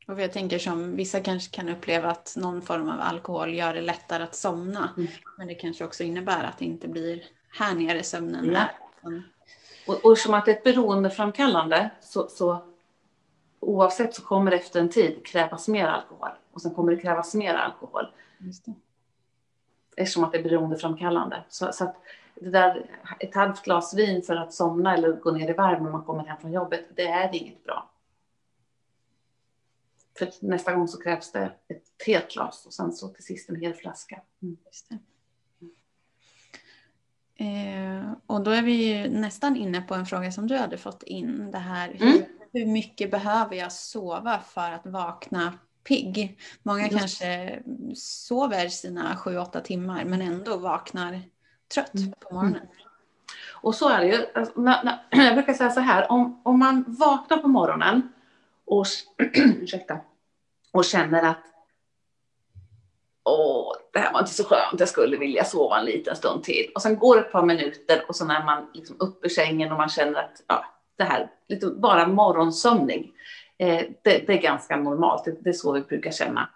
Och 0.08 0.22
jag 0.22 0.32
tänker 0.32 0.60
som 0.60 0.96
vissa 0.96 1.20
kanske 1.20 1.56
kan 1.56 1.70
uppleva 1.70 2.10
att 2.12 2.34
någon 2.38 2.62
form 2.62 2.90
av 2.90 3.00
alkohol 3.02 3.54
gör 3.54 3.74
det 3.74 3.82
lättare 3.82 4.24
att 4.24 4.36
somna. 4.36 4.90
Mm. 4.98 5.10
Men 5.38 5.48
det 5.48 5.56
kanske 5.56 5.86
också 5.86 6.04
innebär 6.04 6.44
att 6.44 6.58
det 6.58 6.66
inte 6.66 6.88
blir 6.88 7.24
här 7.60 7.76
nere 7.76 8.04
sömnen 8.04 8.52
ja. 8.54 8.60
är. 8.60 9.24
Och, 9.88 10.06
och 10.06 10.18
som 10.18 10.34
att 10.34 10.46
det 10.46 10.52
är 10.52 10.56
ett 10.56 10.64
beroendeframkallande 10.64 11.90
så, 12.02 12.28
så 12.28 12.58
oavsett 13.60 14.16
så 14.16 14.22
kommer 14.22 14.52
det 14.52 14.58
efter 14.58 14.80
en 14.80 14.90
tid 14.90 15.26
krävas 15.26 15.68
mer 15.68 15.86
alkohol 15.86 16.30
och 16.54 16.62
sen 16.62 16.74
kommer 16.74 16.92
det 16.92 17.02
krävas 17.02 17.36
mer 17.36 17.54
alkohol. 17.54 18.08
Just 18.38 18.66
det. 18.66 18.74
Eftersom 19.96 20.24
att 20.24 20.32
det 20.32 20.38
är 20.38 20.44
beroendeframkallande. 20.44 21.44
Så, 21.50 21.72
så 21.74 21.84
att 21.84 21.96
det 22.36 22.50
där, 22.50 22.86
ett 23.20 23.36
halvt 23.36 23.64
glas 23.64 23.94
vin 23.94 24.22
för 24.22 24.36
att 24.36 24.54
somna 24.54 24.94
eller 24.94 25.12
gå 25.12 25.32
ner 25.32 25.50
i 25.50 25.54
varv 25.54 25.82
när 25.82 25.92
man 25.92 26.04
kommer 26.04 26.24
hem 26.24 26.38
från 26.38 26.52
jobbet, 26.52 26.86
det 26.96 27.08
är 27.08 27.36
inget 27.36 27.64
bra. 27.64 27.90
För 30.18 30.30
nästa 30.42 30.76
gång 30.76 30.88
så 30.88 31.02
krävs 31.02 31.32
det 31.32 31.46
ett 31.68 31.84
helt 32.06 32.34
glas 32.34 32.66
och 32.66 32.74
sen 32.74 32.92
så 32.92 33.08
till 33.08 33.24
sist 33.24 33.50
en 33.50 33.56
hel 33.56 33.74
flaska. 33.74 34.22
Mm. 34.42 34.58
Eh, 37.36 38.14
och 38.26 38.44
då 38.44 38.52
är 38.52 38.62
vi 38.62 39.10
nästan 39.10 39.56
inne 39.56 39.82
på 39.82 39.96
en 39.96 40.06
fråga 40.06 40.32
som 40.32 40.48
du 40.48 40.58
hade 40.58 40.78
fått 40.78 41.04
in. 41.04 41.52
Det 41.52 41.58
här 41.58 41.94
hur, 41.94 42.08
mm 42.08 42.24
hur 42.54 42.66
mycket 42.66 43.12
behöver 43.12 43.56
jag 43.56 43.72
sova 43.72 44.40
för 44.40 44.72
att 44.72 44.86
vakna 44.86 45.54
pigg. 45.84 46.40
Många 46.64 46.88
Just. 46.88 47.00
kanske 47.00 47.60
sover 47.96 48.68
sina 48.68 49.16
sju, 49.16 49.38
åtta 49.38 49.60
timmar 49.60 50.06
men 50.06 50.22
ändå 50.22 50.58
vaknar 50.58 51.22
trött 51.74 51.96
mm. 51.96 52.14
på 52.20 52.34
morgonen. 52.34 52.56
Mm. 52.56 52.70
Och 53.62 53.76
så 53.76 53.90
är 53.90 54.00
det 54.00 54.08
ju. 54.08 54.26
Alltså, 54.36 54.62
när, 54.62 54.84
när, 54.84 55.00
jag 55.26 55.36
brukar 55.36 55.54
säga 55.54 55.70
så 55.70 55.80
här, 55.80 56.12
om, 56.12 56.42
om 56.46 56.60
man 56.60 56.86
vaknar 56.88 57.38
på 57.38 57.48
morgonen 57.48 58.14
och, 58.66 58.86
ursäkta, 59.62 60.00
och 60.72 60.86
känner 60.86 61.24
att 61.24 61.44
åh, 63.24 63.74
det 63.94 64.00
här 64.00 64.14
var 64.14 64.20
inte 64.20 64.34
så 64.34 64.44
skönt, 64.44 64.80
jag 64.80 64.90
skulle 64.90 65.18
vilja 65.18 65.44
sova 65.44 65.80
en 65.80 65.86
liten 65.86 66.16
stund 66.16 66.44
till. 66.44 66.72
Och 66.76 66.82
sen 66.82 66.98
går 66.98 67.16
det 67.16 67.22
ett 67.22 67.32
par 67.32 67.44
minuter 67.46 68.04
och 68.08 68.16
så 68.16 68.26
när 68.26 68.46
man 68.46 68.70
liksom 68.74 68.96
upp 69.00 69.26
ur 69.26 69.30
sängen 69.30 69.72
och 69.72 69.78
man 69.78 69.90
känner 69.90 70.20
att 70.20 70.44
ja, 70.48 70.66
det 70.98 71.04
här, 71.04 71.32
lite 71.48 71.68
bara 71.68 72.08
morgonsömning, 72.08 73.12
eh, 73.58 73.82
det, 74.04 74.28
det, 74.28 74.34
är 74.34 74.42
ganska 74.42 74.76
normalt, 74.76 75.26
det, 75.26 75.32
det, 75.42 75.50
är 75.50 75.54
så 75.54 75.72
vi 75.72 75.82
brukar 75.82 76.12
känna. 76.12 76.50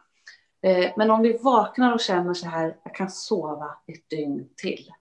Eh, 0.62 0.92
men 0.98 1.12
om 1.12 1.22
vi 1.22 1.38
vaknar 1.38 1.94
och 1.94 2.00
känner 2.00 2.34
så 2.34 2.48
här, 2.48 2.76
jag 2.84 2.96
kan 2.96 3.10
sova 3.10 3.78
ett 3.88 4.10
dygn 4.10 4.50
till. 4.56 4.92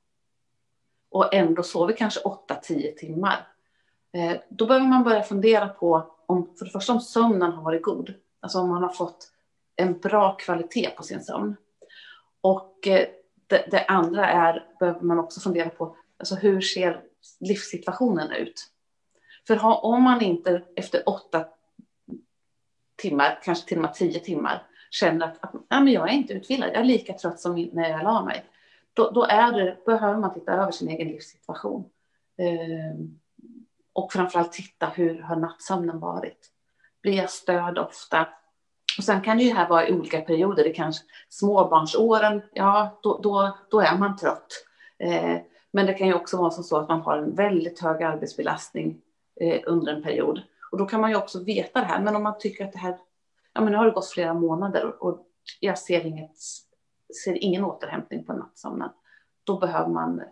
Och 1.10 1.34
ändå 1.34 1.62
sover 1.62 1.96
kanske 1.96 2.20
8-10 2.20 2.94
timmar, 2.94 3.46
eh, 4.12 4.36
då 4.48 4.66
behöver 4.66 4.86
man 4.86 5.04
börja 5.04 5.22
fundera 5.22 5.68
på 5.68 6.15
om, 6.26 6.56
för 6.58 6.64
det 6.64 6.70
första 6.70 6.92
om 6.92 7.00
sömnen 7.00 7.52
har 7.52 7.62
varit 7.62 7.82
god, 7.82 8.14
alltså 8.40 8.58
om 8.58 8.68
man 8.68 8.82
har 8.82 8.88
fått 8.88 9.30
en 9.76 9.98
bra 9.98 10.36
kvalitet 10.36 10.90
på 10.90 11.02
sin 11.02 11.20
sömn. 11.20 11.56
Och 12.40 12.86
eh, 12.86 13.06
det, 13.46 13.68
det, 13.70 13.84
andra 13.84 14.28
är, 14.30 14.66
behöver 14.80 15.00
man 15.00 15.18
också 15.18 15.40
fundera 15.40 15.68
på, 15.68 15.96
alltså 16.18 16.34
hur 16.34 16.60
ser 16.60 17.02
livssituationen 17.40 18.32
ut? 18.32 18.70
För 19.46 19.56
ha, 19.56 19.78
om 19.78 20.02
man 20.02 20.22
inte 20.22 20.62
efter 20.76 21.08
åtta 21.08 21.44
timmar, 22.96 23.40
kanske 23.42 23.68
till 23.68 23.78
och 23.78 23.82
med 23.82 23.94
tio 23.94 24.20
timmar, 24.20 24.66
känner 24.90 25.26
att, 25.26 25.44
att 25.44 25.52
ja, 25.68 25.80
men 25.80 25.92
jag 25.92 26.08
är 26.08 26.12
inte 26.12 26.32
utvilad, 26.32 26.68
jag 26.68 26.76
är 26.76 26.84
lika 26.84 27.12
trött 27.12 27.40
som 27.40 27.70
när 27.72 27.90
jag 27.90 28.02
la 28.02 28.24
mig. 28.24 28.44
Då, 28.94 29.10
då 29.10 29.24
är 29.24 29.52
det, 29.52 29.76
behöver 29.86 30.18
man 30.18 30.34
titta 30.34 30.52
över 30.52 30.72
sin 30.72 30.88
egen 30.88 31.08
livssituation. 31.08 31.84
Eh, 32.38 32.98
och 33.96 34.12
framförallt 34.12 34.52
titta 34.52 34.86
hur 34.86 35.22
har 35.22 35.36
nattsömnen 35.36 36.00
varit? 36.00 36.50
Blir 37.02 37.12
jag 37.12 37.30
störd 37.30 37.78
ofta? 37.78 38.28
Och 38.98 39.04
sen 39.04 39.22
kan 39.22 39.36
det 39.36 39.42
ju 39.42 39.52
här 39.52 39.68
vara 39.68 39.88
i 39.88 39.92
olika 39.92 40.20
perioder. 40.20 40.64
Det 40.64 40.70
kanske 40.70 41.04
småbarnsåren, 41.28 42.42
ja 42.52 43.00
då, 43.02 43.20
då, 43.22 43.58
då 43.70 43.80
är 43.80 43.98
man 43.98 44.16
trött. 44.16 44.64
Eh, 44.98 45.36
men 45.70 45.86
det 45.86 45.94
kan 45.94 46.06
ju 46.06 46.14
också 46.14 46.36
vara 46.36 46.50
som 46.50 46.64
så 46.64 46.76
att 46.76 46.88
man 46.88 47.00
har 47.00 47.18
en 47.18 47.34
väldigt 47.34 47.80
hög 47.80 48.02
arbetsbelastning 48.02 49.00
eh, 49.40 49.60
under 49.66 49.92
en 49.92 50.02
period. 50.02 50.42
Och 50.72 50.78
då 50.78 50.86
kan 50.86 51.00
man 51.00 51.10
ju 51.10 51.16
också 51.16 51.44
veta 51.44 51.80
det 51.80 51.86
här. 51.86 52.02
Men 52.02 52.16
om 52.16 52.22
man 52.22 52.38
tycker 52.38 52.64
att 52.64 52.72
det 52.72 52.78
här, 52.78 52.98
ja 53.52 53.60
men 53.60 53.72
nu 53.72 53.78
har 53.78 53.84
det 53.84 53.90
gått 53.90 54.10
flera 54.10 54.34
månader 54.34 55.02
och 55.02 55.26
jag 55.60 55.78
ser, 55.78 56.06
inget, 56.06 56.36
ser 57.24 57.44
ingen 57.44 57.64
återhämtning 57.64 58.24
på 58.24 58.32
nattsömnen. 58.32 58.90
Då 59.44 59.58
behöver 59.58 59.88
man, 59.88 60.20
eh, 60.20 60.26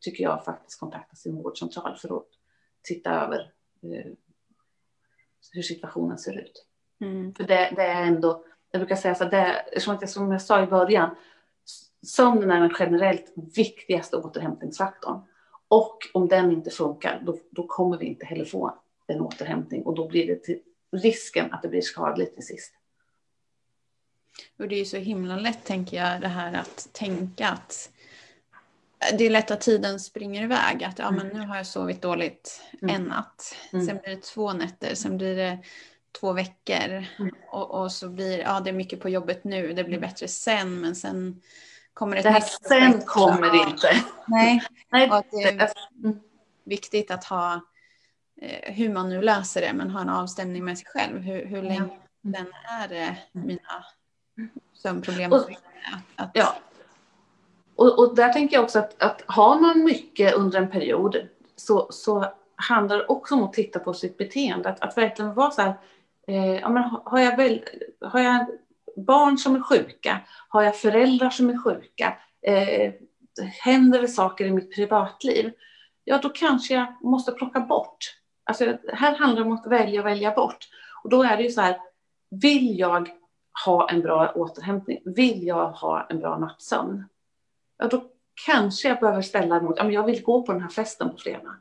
tycker 0.00 0.24
jag, 0.24 0.44
faktiskt 0.44 0.80
kontakta 0.80 1.16
sin 1.16 1.36
vårdcentral 1.36 1.96
för 1.96 2.16
att 2.16 2.37
titta 2.82 3.10
över 3.10 3.38
eh, 3.82 4.12
hur 5.52 5.62
situationen 5.62 6.18
ser 6.18 6.38
ut. 6.38 6.66
Mm. 7.00 7.34
För 7.34 7.44
det, 7.44 7.72
det, 7.76 7.82
är 7.82 8.02
ändå, 8.02 8.44
jag 8.70 8.80
brukar 8.80 8.96
säga 8.96 9.14
så 9.14 9.24
det, 9.24 9.64
som 9.78 9.98
jag, 10.00 10.10
som 10.10 10.32
jag 10.32 10.42
sa 10.42 10.62
i 10.62 10.66
början, 10.66 11.16
sömnen 12.06 12.50
är 12.50 12.60
den 12.60 12.74
generellt 12.78 13.32
viktigaste 13.56 14.16
återhämtningsfaktorn. 14.16 15.20
Och 15.68 15.98
om 16.12 16.28
den 16.28 16.52
inte 16.52 16.70
funkar, 16.70 17.22
då, 17.26 17.38
då 17.50 17.66
kommer 17.66 17.98
vi 17.98 18.06
inte 18.06 18.26
heller 18.26 18.44
få 18.44 18.78
en 19.06 19.20
återhämtning 19.20 19.82
och 19.82 19.94
då 19.94 20.08
blir 20.08 20.26
det 20.26 20.44
till 20.44 20.60
risken 20.92 21.52
att 21.52 21.62
det 21.62 21.68
blir 21.68 21.80
skadligt 21.80 22.34
till 22.34 22.46
sist. 22.46 22.74
Och 24.58 24.68
det 24.68 24.74
är 24.74 24.78
ju 24.78 24.84
så 24.84 24.96
himla 24.96 25.36
lätt, 25.36 25.64
tänker 25.64 25.96
jag, 25.96 26.20
det 26.20 26.28
här 26.28 26.60
att 26.60 26.88
tänka 26.92 27.48
att 27.48 27.90
det 29.18 29.26
är 29.26 29.30
lätt 29.30 29.50
att 29.50 29.60
tiden 29.60 30.00
springer 30.00 30.42
iväg. 30.42 30.84
Att 30.84 30.98
ja, 30.98 31.10
men 31.10 31.26
mm. 31.26 31.38
nu 31.38 31.46
har 31.46 31.56
jag 31.56 31.66
sovit 31.66 32.02
dåligt 32.02 32.62
mm. 32.82 32.94
en 32.94 33.02
natt. 33.02 33.56
Mm. 33.72 33.86
Sen 33.86 33.98
blir 34.04 34.14
det 34.14 34.22
två 34.22 34.52
nätter. 34.52 34.94
Sen 34.94 35.18
blir 35.18 35.36
det 35.36 35.58
två 36.20 36.32
veckor. 36.32 37.04
Mm. 37.18 37.34
Och, 37.50 37.70
och, 37.70 37.92
så 37.92 38.08
blir 38.08 38.38
ja, 38.38 38.60
det 38.60 38.70
är 38.70 38.74
mycket 38.74 39.00
på 39.00 39.08
jobbet 39.08 39.44
nu. 39.44 39.72
Det 39.72 39.84
blir 39.84 39.96
mm. 39.96 40.08
bättre 40.08 40.28
sen. 40.28 40.80
Men 40.80 40.96
sen 40.96 41.42
kommer 41.94 42.16
det 42.16 42.22
Det 42.22 42.30
här 42.30 42.40
sen 42.68 43.00
kommer 43.00 43.50
det 43.50 43.70
inte. 43.70 44.04
Nej. 44.26 44.62
Nej. 44.92 45.10
Och 45.10 45.24
det 45.30 45.42
är 45.42 45.70
viktigt 46.64 47.10
att 47.10 47.24
ha 47.24 47.54
eh, 48.40 48.74
hur 48.74 48.88
man 48.92 49.08
nu 49.08 49.22
löser 49.22 49.60
det. 49.60 49.72
Men 49.72 49.90
ha 49.90 50.00
en 50.00 50.08
avstämning 50.08 50.64
med 50.64 50.78
sig 50.78 50.86
själv. 50.86 51.18
Hur, 51.18 51.46
hur 51.46 51.62
länge 51.62 51.88
ja. 52.20 52.30
den 52.30 52.46
är 52.80 52.92
eh, 52.92 53.14
mina 53.32 53.84
sömnproblem. 54.74 55.32
Och, 55.32 55.38
att, 55.38 56.02
att, 56.16 56.30
ja. 56.34 56.56
Och, 57.78 57.98
och, 57.98 58.14
där 58.14 58.32
tänker 58.32 58.56
jag 58.56 58.64
också 58.64 58.78
att, 58.78 59.02
att 59.02 59.22
har 59.26 59.60
man 59.60 59.84
mycket 59.84 60.34
under 60.34 60.58
en 60.58 60.70
period 60.70 61.16
så, 61.56 61.86
så 61.90 62.24
handlar 62.56 62.96
det 62.96 63.06
också 63.06 63.34
om 63.34 63.42
att 63.42 63.52
titta 63.52 63.78
på 63.78 63.94
sitt 63.94 64.16
beteende. 64.16 64.68
Att, 64.68 64.80
att 64.80 64.96
verkligen 64.96 65.34
vara 65.34 65.50
så 65.50 65.62
här, 65.62 65.74
eh, 66.26 66.54
ja, 66.54 66.68
men 66.68 66.82
har, 67.04 67.20
jag 67.20 67.36
väl, 67.36 67.64
har 68.00 68.20
jag 68.20 68.46
barn 68.96 69.38
som 69.38 69.54
är 69.54 69.60
sjuka? 69.60 70.20
Har 70.48 70.62
jag 70.62 70.76
föräldrar 70.76 71.30
som 71.30 71.50
är 71.50 71.62
sjuka? 71.64 72.16
Eh, 72.42 72.92
händer 73.62 74.02
det 74.02 74.08
saker 74.08 74.44
i 74.44 74.50
mitt 74.50 74.74
privatliv? 74.74 75.52
Ja, 76.04 76.18
då 76.22 76.28
kanske 76.28 76.74
jag 76.74 76.86
måste 77.02 77.32
plocka 77.32 77.60
bort. 77.60 77.98
Alltså, 78.44 78.76
här 78.92 79.14
handlar 79.14 79.42
det 79.42 79.50
om 79.50 79.56
att 79.56 79.66
välja 79.66 80.00
och 80.00 80.06
välja 80.06 80.30
bort. 80.30 80.68
Och 81.04 81.10
då 81.10 81.22
är 81.22 81.36
det 81.36 81.42
ju 81.42 81.50
så 81.50 81.60
här, 81.60 81.80
vill 82.30 82.78
jag 82.78 83.08
ha 83.66 83.90
en 83.90 84.00
bra 84.00 84.32
återhämtning? 84.34 85.02
Vill 85.04 85.46
jag 85.46 85.70
ha 85.70 86.06
en 86.10 86.18
bra 86.18 86.38
nattsömn? 86.38 87.04
Ja, 87.78 87.88
då 87.88 88.04
kanske 88.46 88.88
jag 88.88 89.00
behöver 89.00 89.22
ställa 89.22 89.56
emot, 89.56 89.74
ja, 89.76 89.84
men 89.84 89.92
jag 89.92 90.04
vill 90.04 90.22
gå 90.22 90.42
på 90.42 90.52
den 90.52 90.62
här 90.62 90.68
festen 90.68 91.10
på 91.10 91.16
fredag. 91.16 91.56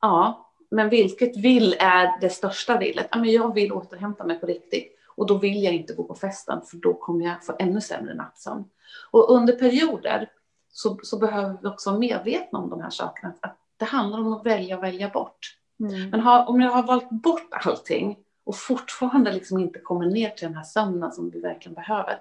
Ja, 0.00 0.50
men 0.70 0.88
vilket 0.88 1.36
vill 1.36 1.76
är 1.78 2.20
det 2.20 2.30
största 2.30 2.78
villet? 2.78 3.08
Ja, 3.10 3.18
men 3.18 3.30
jag 3.30 3.54
vill 3.54 3.72
återhämta 3.72 4.24
mig 4.24 4.40
på 4.40 4.46
riktigt 4.46 4.98
och 5.16 5.26
då 5.26 5.38
vill 5.38 5.62
jag 5.62 5.74
inte 5.74 5.94
gå 5.94 6.04
på 6.04 6.14
festen 6.14 6.62
för 6.62 6.76
då 6.76 6.94
kommer 6.94 7.24
jag 7.24 7.44
få 7.44 7.56
ännu 7.58 7.80
sämre 7.80 8.14
nattsömn. 8.14 8.64
Och 9.10 9.30
under 9.30 9.52
perioder 9.52 10.30
så, 10.68 10.98
så 11.02 11.18
behöver 11.18 11.58
vi 11.62 11.68
också 11.68 11.90
vara 11.90 12.00
medvetna 12.00 12.58
om 12.58 12.70
de 12.70 12.80
här 12.80 12.90
sakerna. 12.90 13.34
Att 13.40 13.58
det 13.76 13.84
handlar 13.84 14.18
om 14.18 14.32
att 14.32 14.46
välja 14.46 14.76
och 14.76 14.82
välja 14.82 15.08
bort. 15.08 15.56
Mm. 15.80 16.10
Men 16.10 16.20
ha, 16.20 16.46
om 16.46 16.60
jag 16.60 16.70
har 16.70 16.82
valt 16.82 17.10
bort 17.10 17.48
allting 17.50 18.18
och 18.44 18.56
fortfarande 18.56 19.32
liksom 19.32 19.58
inte 19.58 19.78
kommer 19.78 20.06
ner 20.06 20.30
till 20.30 20.46
den 20.46 20.56
här 20.56 20.64
sömnen 20.64 21.12
som 21.12 21.30
vi 21.30 21.40
verkligen 21.40 21.74
behöver, 21.74 22.18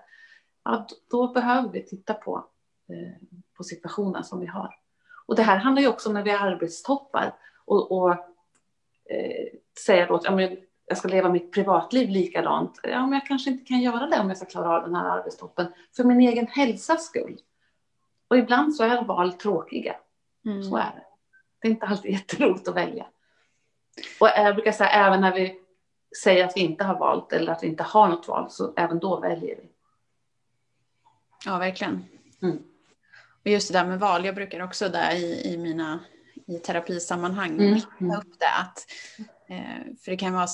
ja, 0.66 0.88
då, 0.90 0.96
då 1.28 1.34
behöver 1.34 1.70
vi 1.70 1.86
titta 1.86 2.14
på, 2.14 2.46
på 3.58 3.64
situationen 3.64 4.24
som 4.24 4.40
vi 4.40 4.46
har. 4.46 4.76
Och 5.26 5.36
det 5.36 5.44
här 5.44 5.58
handlar 5.58 5.82
ju 5.82 5.88
också 5.88 6.10
om 6.10 6.14
när 6.14 6.24
vi 6.24 6.30
har 6.30 6.48
arbetstoppar 6.48 7.36
och, 7.66 7.92
och 7.92 8.12
eh, 9.10 9.48
säger 9.86 10.08
då 10.08 10.16
att 10.16 10.24
ja, 10.24 10.36
men 10.36 10.58
jag 10.86 10.98
ska 10.98 11.08
leva 11.08 11.30
mitt 11.30 11.54
privatliv 11.54 12.10
likadant. 12.10 12.80
Ja, 12.84 13.02
men 13.02 13.14
jag 13.14 13.28
kanske 13.28 13.50
inte 13.50 13.66
kan 13.66 13.82
göra 13.82 14.08
det 14.08 14.20
om 14.20 14.28
jag 14.28 14.38
ska 14.38 14.46
klara 14.46 14.78
av 14.78 14.84
den 14.84 14.96
här 14.96 15.06
arbetstoppen 15.06 15.68
för 15.96 16.04
min 16.04 16.20
egen 16.20 16.48
hälsas 16.48 17.06
skull. 17.06 17.40
Och 18.28 18.38
ibland 18.38 18.76
så 18.76 18.84
är 18.84 19.04
val 19.04 19.34
tråkiga. 19.34 19.96
Mm. 20.46 20.64
Så 20.64 20.78
är 20.78 20.92
det. 20.96 21.04
Det 21.62 21.68
är 21.68 21.72
inte 21.72 21.86
alltid 21.86 22.12
jätteroligt 22.14 22.68
att 22.68 22.76
välja. 22.76 23.06
Och 24.20 24.28
jag 24.28 24.56
brukar 24.56 24.72
säga 24.72 24.90
även 24.90 25.22
när 25.22 25.34
vi 25.34 25.60
säger 26.24 26.46
att 26.46 26.58
vi 26.58 26.62
inte 26.62 26.84
har 26.84 27.00
valt 27.00 27.34
eller 27.34 27.52
att 27.52 27.64
vi 27.64 27.68
inte 27.68 27.84
har 27.84 28.08
något 28.08 28.28
val, 28.28 28.50
så 28.50 28.74
även 28.76 29.00
då 29.00 29.20
väljer 29.20 29.56
vi. 29.56 29.70
Ja, 31.46 31.58
verkligen. 31.58 32.06
Mm. 32.42 32.64
Och 33.46 33.52
just 33.52 33.68
det 33.68 33.80
där 33.80 33.86
med 33.86 34.00
val, 34.00 34.26
jag 34.26 34.36
brukar 34.36 34.60
också 34.60 34.90
där 34.90 35.16
i, 35.16 35.54
i 35.54 35.58
mina 35.58 36.00
i 36.48 36.58
terapisammanhang 36.58 37.52
mm. 37.52 37.82
ta 37.82 38.18
upp 38.18 38.40
det. 38.40 38.54
Att, 38.60 38.86
eh, 39.48 39.96
för 40.04 40.12
det 40.12 40.18
kan 40.18 40.34
vara 40.34 40.48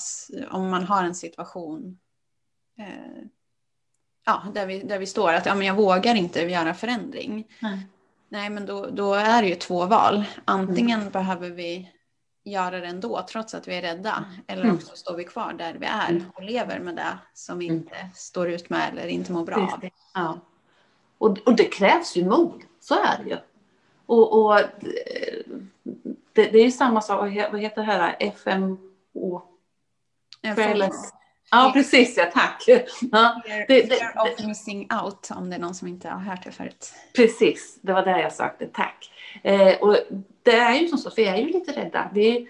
om 0.52 0.70
man 0.70 0.84
har 0.84 1.04
en 1.04 1.16
situation 1.16 2.00
eh, 2.80 3.24
ja, 4.26 4.44
där, 4.54 4.66
vi, 4.66 4.80
där 4.80 5.00
vi 5.00 5.06
står 5.06 5.34
att 5.34 5.46
ja, 5.46 5.56
men 5.56 5.68
jag 5.68 5.76
vågar 5.76 6.16
inte 6.16 6.42
göra 6.42 6.74
förändring. 6.74 7.48
Mm. 7.62 7.80
Nej, 8.30 8.50
men 8.50 8.66
då, 8.66 8.90
då 8.90 9.14
är 9.14 9.42
det 9.42 9.48
ju 9.48 9.56
två 9.56 9.86
val. 9.86 10.24
Antingen 10.46 11.00
mm. 11.00 11.12
behöver 11.12 11.50
vi 11.50 11.92
göra 12.44 12.80
det 12.80 12.88
ändå 12.88 13.26
trots 13.30 13.54
att 13.54 13.68
vi 13.68 13.76
är 13.76 13.82
rädda. 13.82 14.26
Eller 14.48 14.64
mm. 14.64 14.76
också 14.76 14.96
står 14.96 15.16
vi 15.16 15.24
kvar 15.24 15.54
där 15.54 15.74
vi 15.74 15.86
är 15.86 16.10
mm. 16.10 16.24
och 16.36 16.44
lever 16.44 16.80
med 16.80 16.96
det 16.96 17.18
som 17.34 17.60
vi 17.60 17.68
mm. 17.68 17.78
inte 17.78 17.96
står 18.14 18.50
ut 18.50 18.70
med 18.70 18.90
eller 18.92 19.08
inte 19.08 19.32
mår 19.32 19.46
bra 19.46 19.56
av. 19.56 19.90
Ja. 20.14 20.40
Och, 21.18 21.38
och 21.46 21.56
det 21.56 21.66
krävs 21.66 22.16
ju 22.16 22.26
mod, 22.26 22.64
så 22.80 22.96
är 22.96 23.24
det 23.24 23.30
ju. 23.30 23.38
Och, 24.06 24.46
och 24.46 24.60
det, 26.34 26.52
det, 26.52 26.60
är 26.60 26.64
ju 26.64 26.72
samma 26.72 27.02
sak, 27.02 27.20
vad 27.52 27.62
heter 27.62 27.76
det 27.76 27.84
här, 27.84 28.32
FMO? 28.32 29.42
Fearless. 30.56 31.14
Ja, 31.52 31.72
precis 31.74 32.18
ja, 32.18 32.26
tack. 32.34 32.64
Ja, 33.12 33.42
det, 33.68 33.90
det, 33.90 34.14
of 34.16 34.46
missing 34.48 34.88
out, 35.04 35.30
om 35.32 35.50
det 35.50 35.56
är 35.56 35.60
någon 35.60 35.76
som 35.76 35.88
inte 35.88 36.10
har 36.10 36.20
hört 36.20 36.44
det 36.44 36.52
förut. 36.52 36.94
Precis, 37.16 37.80
det 37.82 37.94
var 37.94 38.06
där 38.06 38.20
jag 38.20 38.34
sökte, 38.34 38.68
tack. 38.68 39.12
Eh, 39.44 39.78
och 39.82 39.98
det 40.44 40.56
är 40.56 40.76
ju 40.76 40.88
som 40.88 40.98
så, 40.98 41.10
för 41.10 41.16
vi 41.16 41.28
är 41.28 41.38
ju 41.38 41.46
lite 41.46 41.72
rädda. 41.72 42.10
Vi, 42.14 42.48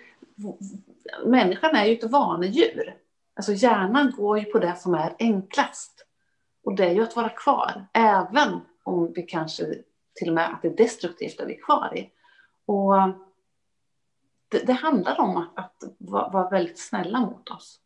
människan 1.26 1.76
är 1.76 1.86
ju 1.86 1.94
ett 1.94 2.12
vanedjur. 2.12 2.96
Alltså 3.36 3.54
hjärnan 3.54 4.14
går 4.18 4.40
ju 4.40 4.46
på 4.46 4.60
det 4.60 4.76
som 4.76 4.94
är 4.94 5.16
enklast. 5.20 6.06
Och 6.64 6.76
det 6.76 6.86
är 6.86 6.94
ju 6.94 7.04
att 7.04 7.16
vara 7.16 7.30
kvar, 7.30 7.86
även 7.94 8.60
om 8.84 9.14
vi 9.16 9.22
kanske 9.22 9.64
till 10.20 10.30
och 10.30 10.36
med 10.36 10.54
att 10.54 10.62
det 10.62 10.68
är 10.68 10.78
destruktivt 10.78 11.38
det 11.38 11.46
vi 11.46 11.56
är 11.56 11.62
kvar 11.62 11.98
i. 11.98 12.12
Och 12.66 12.94
det, 14.50 14.68
det 14.68 14.74
handlar 14.74 15.20
om 15.20 15.38
att, 15.38 15.58
att 15.58 15.84
vara, 15.98 16.30
vara 16.30 16.50
väldigt 16.50 16.80
snälla 16.80 17.20
mot 17.20 17.50
oss. 17.50 17.80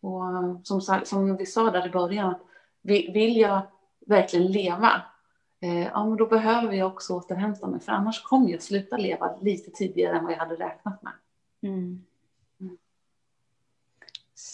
Och 0.00 0.22
som, 0.64 0.80
som 1.04 1.36
vi 1.36 1.46
sa 1.46 1.70
där 1.70 1.86
i 1.86 1.90
början, 1.90 2.34
vill 2.82 3.36
jag 3.36 3.62
verkligen 4.06 4.46
leva, 4.52 5.02
eh, 5.60 5.86
ja 5.86 6.06
men 6.06 6.16
då 6.16 6.26
behöver 6.26 6.74
jag 6.74 6.92
också 6.92 7.14
återhämta 7.14 7.66
mig, 7.66 7.80
för 7.80 7.92
annars 7.92 8.22
kommer 8.22 8.50
jag 8.50 8.62
sluta 8.62 8.96
leva 8.96 9.36
lite 9.40 9.70
tidigare 9.70 10.18
än 10.18 10.24
vad 10.24 10.32
jag 10.32 10.38
hade 10.38 10.54
räknat 10.54 11.02
med. 11.02 11.12
Mm. 11.62 12.04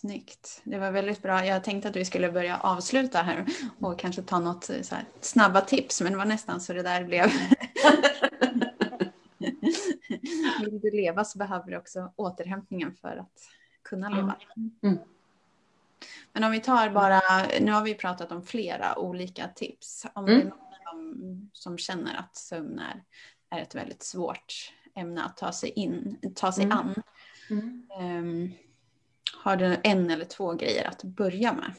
Snyggt. 0.00 0.60
Det 0.64 0.78
var 0.78 0.90
väldigt 0.90 1.22
bra. 1.22 1.46
Jag 1.46 1.64
tänkte 1.64 1.88
att 1.88 1.96
vi 1.96 2.04
skulle 2.04 2.32
börja 2.32 2.58
avsluta 2.58 3.22
här 3.22 3.46
och 3.80 3.98
kanske 3.98 4.22
ta 4.22 4.38
något 4.40 4.64
så 4.64 4.94
här, 4.94 5.04
snabba 5.20 5.60
tips, 5.60 6.00
men 6.00 6.12
det 6.12 6.18
var 6.18 6.24
nästan 6.24 6.60
så 6.60 6.72
det 6.72 6.82
där 6.82 7.04
blev. 7.04 7.24
Vill 10.60 10.80
du 10.80 10.90
leva 10.90 11.24
så 11.24 11.38
behöver 11.38 11.70
du 11.70 11.76
också 11.76 12.12
återhämtningen 12.16 12.94
för 12.94 13.16
att 13.16 13.48
kunna 13.82 14.08
leva. 14.08 14.36
Mm. 14.82 14.98
Men 16.32 16.44
om 16.44 16.50
vi 16.50 16.60
tar 16.60 16.90
bara, 16.90 17.20
nu 17.60 17.72
har 17.72 17.82
vi 17.82 17.94
pratat 17.94 18.32
om 18.32 18.42
flera 18.42 18.98
olika 18.98 19.48
tips. 19.48 20.06
Om 20.12 20.26
mm. 20.26 20.38
det 20.38 20.42
är 20.42 20.50
någon 20.50 20.70
som, 20.84 21.50
som 21.52 21.78
känner 21.78 22.16
att 22.16 22.36
sömn 22.36 22.78
är, 22.78 23.02
är 23.50 23.62
ett 23.62 23.74
väldigt 23.74 24.02
svårt 24.02 24.72
ämne 24.94 25.24
att 25.24 25.36
ta 25.36 25.52
sig, 25.52 25.70
in, 25.70 26.18
ta 26.34 26.52
sig 26.52 26.64
mm. 26.64 26.78
an. 26.78 26.94
Um, 28.00 28.52
har 29.34 29.56
du 29.56 29.76
en 29.82 30.10
eller 30.10 30.24
två 30.24 30.52
grejer 30.52 30.88
att 30.88 31.02
börja 31.02 31.52
med? 31.52 31.72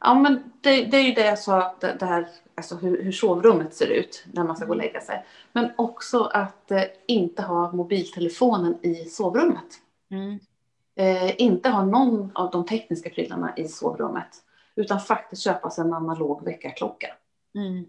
Ja, 0.00 0.14
men 0.14 0.52
det, 0.60 0.84
det 0.84 0.96
är 0.96 1.02
ju 1.02 1.12
det 1.12 1.26
jag 1.26 1.38
sa, 1.38 1.76
det, 1.80 1.96
det 2.00 2.06
här, 2.06 2.28
alltså 2.54 2.76
hur, 2.76 3.02
hur 3.02 3.12
sovrummet 3.12 3.74
ser 3.74 3.86
ut 3.86 4.24
när 4.32 4.44
man 4.44 4.56
ska 4.56 4.64
gå 4.64 4.70
och 4.70 4.76
lägga 4.76 5.00
sig. 5.00 5.24
Men 5.52 5.70
också 5.76 6.22
att 6.24 6.70
eh, 6.70 6.82
inte 7.06 7.42
ha 7.42 7.72
mobiltelefonen 7.72 8.78
i 8.82 8.94
sovrummet. 8.94 9.80
Mm. 10.10 10.38
Eh, 10.94 11.40
inte 11.40 11.68
ha 11.68 11.84
någon 11.84 12.30
av 12.34 12.50
de 12.50 12.66
tekniska 12.66 13.10
prylarna 13.10 13.56
i 13.56 13.68
sovrummet. 13.68 14.28
Utan 14.74 15.00
faktiskt 15.00 15.42
köpa 15.42 15.70
sig 15.70 15.84
en 15.84 15.92
analog 15.92 16.44
väckarklocka. 16.44 17.08
Mm. 17.54 17.84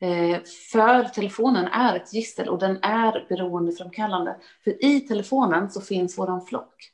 Eh, 0.00 0.40
för 0.72 1.04
telefonen 1.04 1.66
är 1.66 1.96
ett 1.96 2.14
gissel 2.14 2.48
och 2.48 2.58
den 2.58 2.78
är 2.82 3.26
beroendeframkallande. 3.28 4.36
För 4.64 4.84
i 4.84 5.00
telefonen 5.00 5.70
så 5.70 5.80
finns 5.80 6.18
våran 6.18 6.46
flock. 6.46 6.92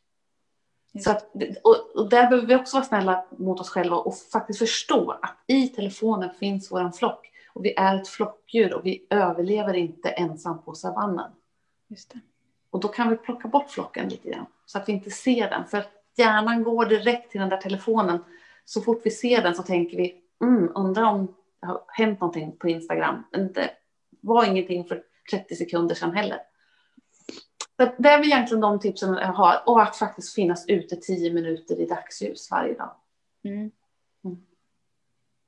Så 1.00 1.10
att, 1.10 1.32
och, 1.62 1.90
och, 1.94 2.08
där 2.08 2.28
behöver 2.28 2.46
vi 2.46 2.56
också 2.56 2.76
vara 2.76 2.84
snälla 2.84 3.24
mot 3.30 3.60
oss 3.60 3.68
själva 3.68 3.96
och 3.96 4.16
faktiskt 4.18 4.58
förstå 4.58 5.10
att 5.22 5.36
i 5.46 5.68
telefonen 5.68 6.30
finns 6.30 6.72
våran 6.72 6.92
flock. 6.92 7.30
Och 7.52 7.64
vi 7.64 7.74
är 7.76 8.00
ett 8.00 8.08
flockdjur 8.08 8.74
och 8.74 8.86
vi 8.86 9.06
överlever 9.10 9.74
inte 9.74 10.08
ensam 10.08 10.62
på 10.62 10.74
savannen. 10.74 11.30
Just 11.88 12.10
det. 12.10 12.20
Och 12.70 12.80
då 12.80 12.88
kan 12.88 13.10
vi 13.10 13.16
plocka 13.16 13.48
bort 13.48 13.70
flocken 13.70 14.08
lite 14.08 14.30
grann 14.30 14.46
så 14.66 14.78
att 14.78 14.88
vi 14.88 14.92
inte 14.92 15.10
ser 15.10 15.50
den. 15.50 15.66
För 15.66 15.84
hjärnan 16.16 16.64
går 16.64 16.86
direkt 16.86 17.30
till 17.30 17.40
den 17.40 17.50
där 17.50 17.56
telefonen. 17.56 18.24
Så 18.64 18.80
fort 18.80 19.00
vi 19.04 19.10
ser 19.10 19.42
den 19.42 19.54
så 19.54 19.62
tänker 19.62 19.96
vi, 19.96 20.20
mm, 20.42 20.72
undrar 20.74 21.04
om 21.04 21.34
det 21.60 21.66
har 21.66 21.80
hänt 21.88 22.20
någonting 22.20 22.56
på 22.56 22.68
Instagram. 22.68 23.24
Men 23.32 23.52
det 23.52 23.70
var 24.20 24.44
ingenting 24.44 24.84
för 24.84 25.02
30 25.30 25.56
sekunder 25.56 25.94
sedan 25.94 26.12
heller. 26.12 26.38
Så 27.76 27.92
det 27.98 28.08
är 28.08 28.18
väl 28.18 28.26
egentligen 28.26 28.60
de 28.60 28.80
tipsen 28.80 29.14
jag 29.14 29.32
har. 29.32 29.62
Och 29.66 29.82
att 29.82 29.96
faktiskt 29.96 30.34
finnas 30.34 30.68
ute 30.68 30.96
10 30.96 31.32
minuter 31.32 31.80
i 31.80 31.86
dagsljus 31.86 32.50
varje 32.50 32.74
dag. 32.74 32.90
Mm. 33.44 33.70
Mm. 34.24 34.46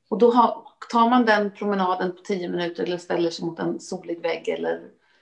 Och 0.08 0.18
då 0.18 0.30
har, 0.30 0.68
tar 0.90 1.10
man 1.10 1.24
den 1.24 1.50
promenaden 1.50 2.16
på 2.16 2.22
10 2.22 2.48
minuter 2.48 2.84
eller 2.84 2.98
ställer 2.98 3.30
sig 3.30 3.44
mot 3.44 3.58
en 3.58 3.80
solig 3.80 4.20
vägg 4.20 4.48
eller 4.48 4.80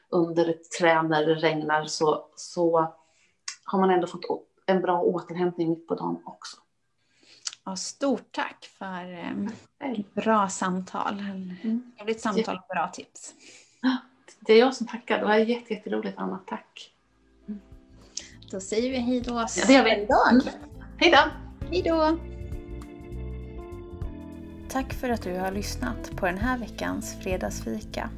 under 0.08 0.48
ett 0.48 0.70
träd 0.70 1.08
när 1.08 1.26
det 1.26 1.34
regnar 1.34 1.84
så, 1.84 2.26
så 2.36 2.94
har 3.64 3.78
man 3.80 3.90
ändå 3.90 4.06
fått 4.06 4.24
en 4.66 4.80
bra 4.80 5.00
återhämtning 5.00 5.70
mitt 5.70 5.88
på 5.88 5.94
dagen 5.94 6.22
också. 6.24 6.56
Ja, 7.64 7.76
stort 7.76 8.32
tack 8.32 8.70
för 8.78 9.12
eh, 9.78 9.98
bra 10.14 10.48
samtal. 10.48 11.20
Mm. 11.20 11.92
Trevligt 11.96 12.20
samtal 12.20 12.56
och 12.56 12.74
bra 12.74 12.90
tips. 12.92 13.34
Det 14.40 14.52
är 14.52 14.58
jag 14.58 14.74
som 14.74 14.86
tackar. 14.86 15.18
Det 15.18 15.24
var 15.24 15.36
jätteroligt 15.36 16.18
Anna. 16.18 16.40
Tack. 16.46 16.93
Då 18.54 18.60
säger 18.60 18.90
vi 18.90 18.96
hej 18.96 19.20
då. 19.20 19.32
Ja, 19.34 19.46
det 19.66 19.72
gör 19.72 19.84
vi. 19.84 19.90
Mm. 19.90 20.42
Hej 20.96 21.10
då. 21.10 21.18
Hej 21.70 21.82
då. 21.82 22.18
Tack 24.68 24.92
för 24.92 25.08
att 25.08 25.22
du 25.22 25.38
har 25.38 25.52
lyssnat 25.52 26.16
på 26.16 26.26
den 26.26 26.38
här 26.38 26.58
veckans 26.58 27.16
fredagsfika. 27.22 28.10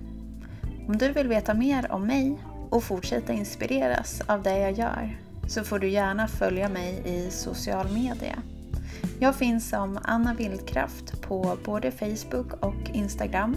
Om 0.88 0.98
du 0.98 1.12
vill 1.12 1.28
veta 1.28 1.54
mer 1.54 1.92
om 1.92 2.06
mig 2.06 2.38
och 2.70 2.84
fortsätta 2.84 3.32
inspireras 3.32 4.22
av 4.26 4.42
det 4.42 4.58
jag 4.58 4.72
gör 4.72 5.18
så 5.48 5.64
får 5.64 5.78
du 5.78 5.88
gärna 5.88 6.28
följa 6.28 6.68
mig 6.68 7.02
i 7.04 7.30
social 7.30 7.92
media. 7.92 8.42
Jag 9.20 9.34
finns 9.34 9.68
som 9.68 9.98
Anna 10.02 10.34
Vildkraft 10.34 11.22
på 11.22 11.58
både 11.64 11.90
Facebook 11.90 12.52
och 12.64 12.90
Instagram 12.92 13.56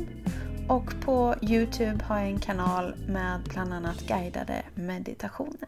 och 0.68 1.02
på 1.02 1.36
Youtube 1.42 2.04
har 2.04 2.18
jag 2.18 2.28
en 2.28 2.40
kanal 2.40 2.96
med 3.08 3.40
bland 3.54 3.74
annat 3.74 4.08
guidade 4.08 4.64
meditationer. 4.76 5.68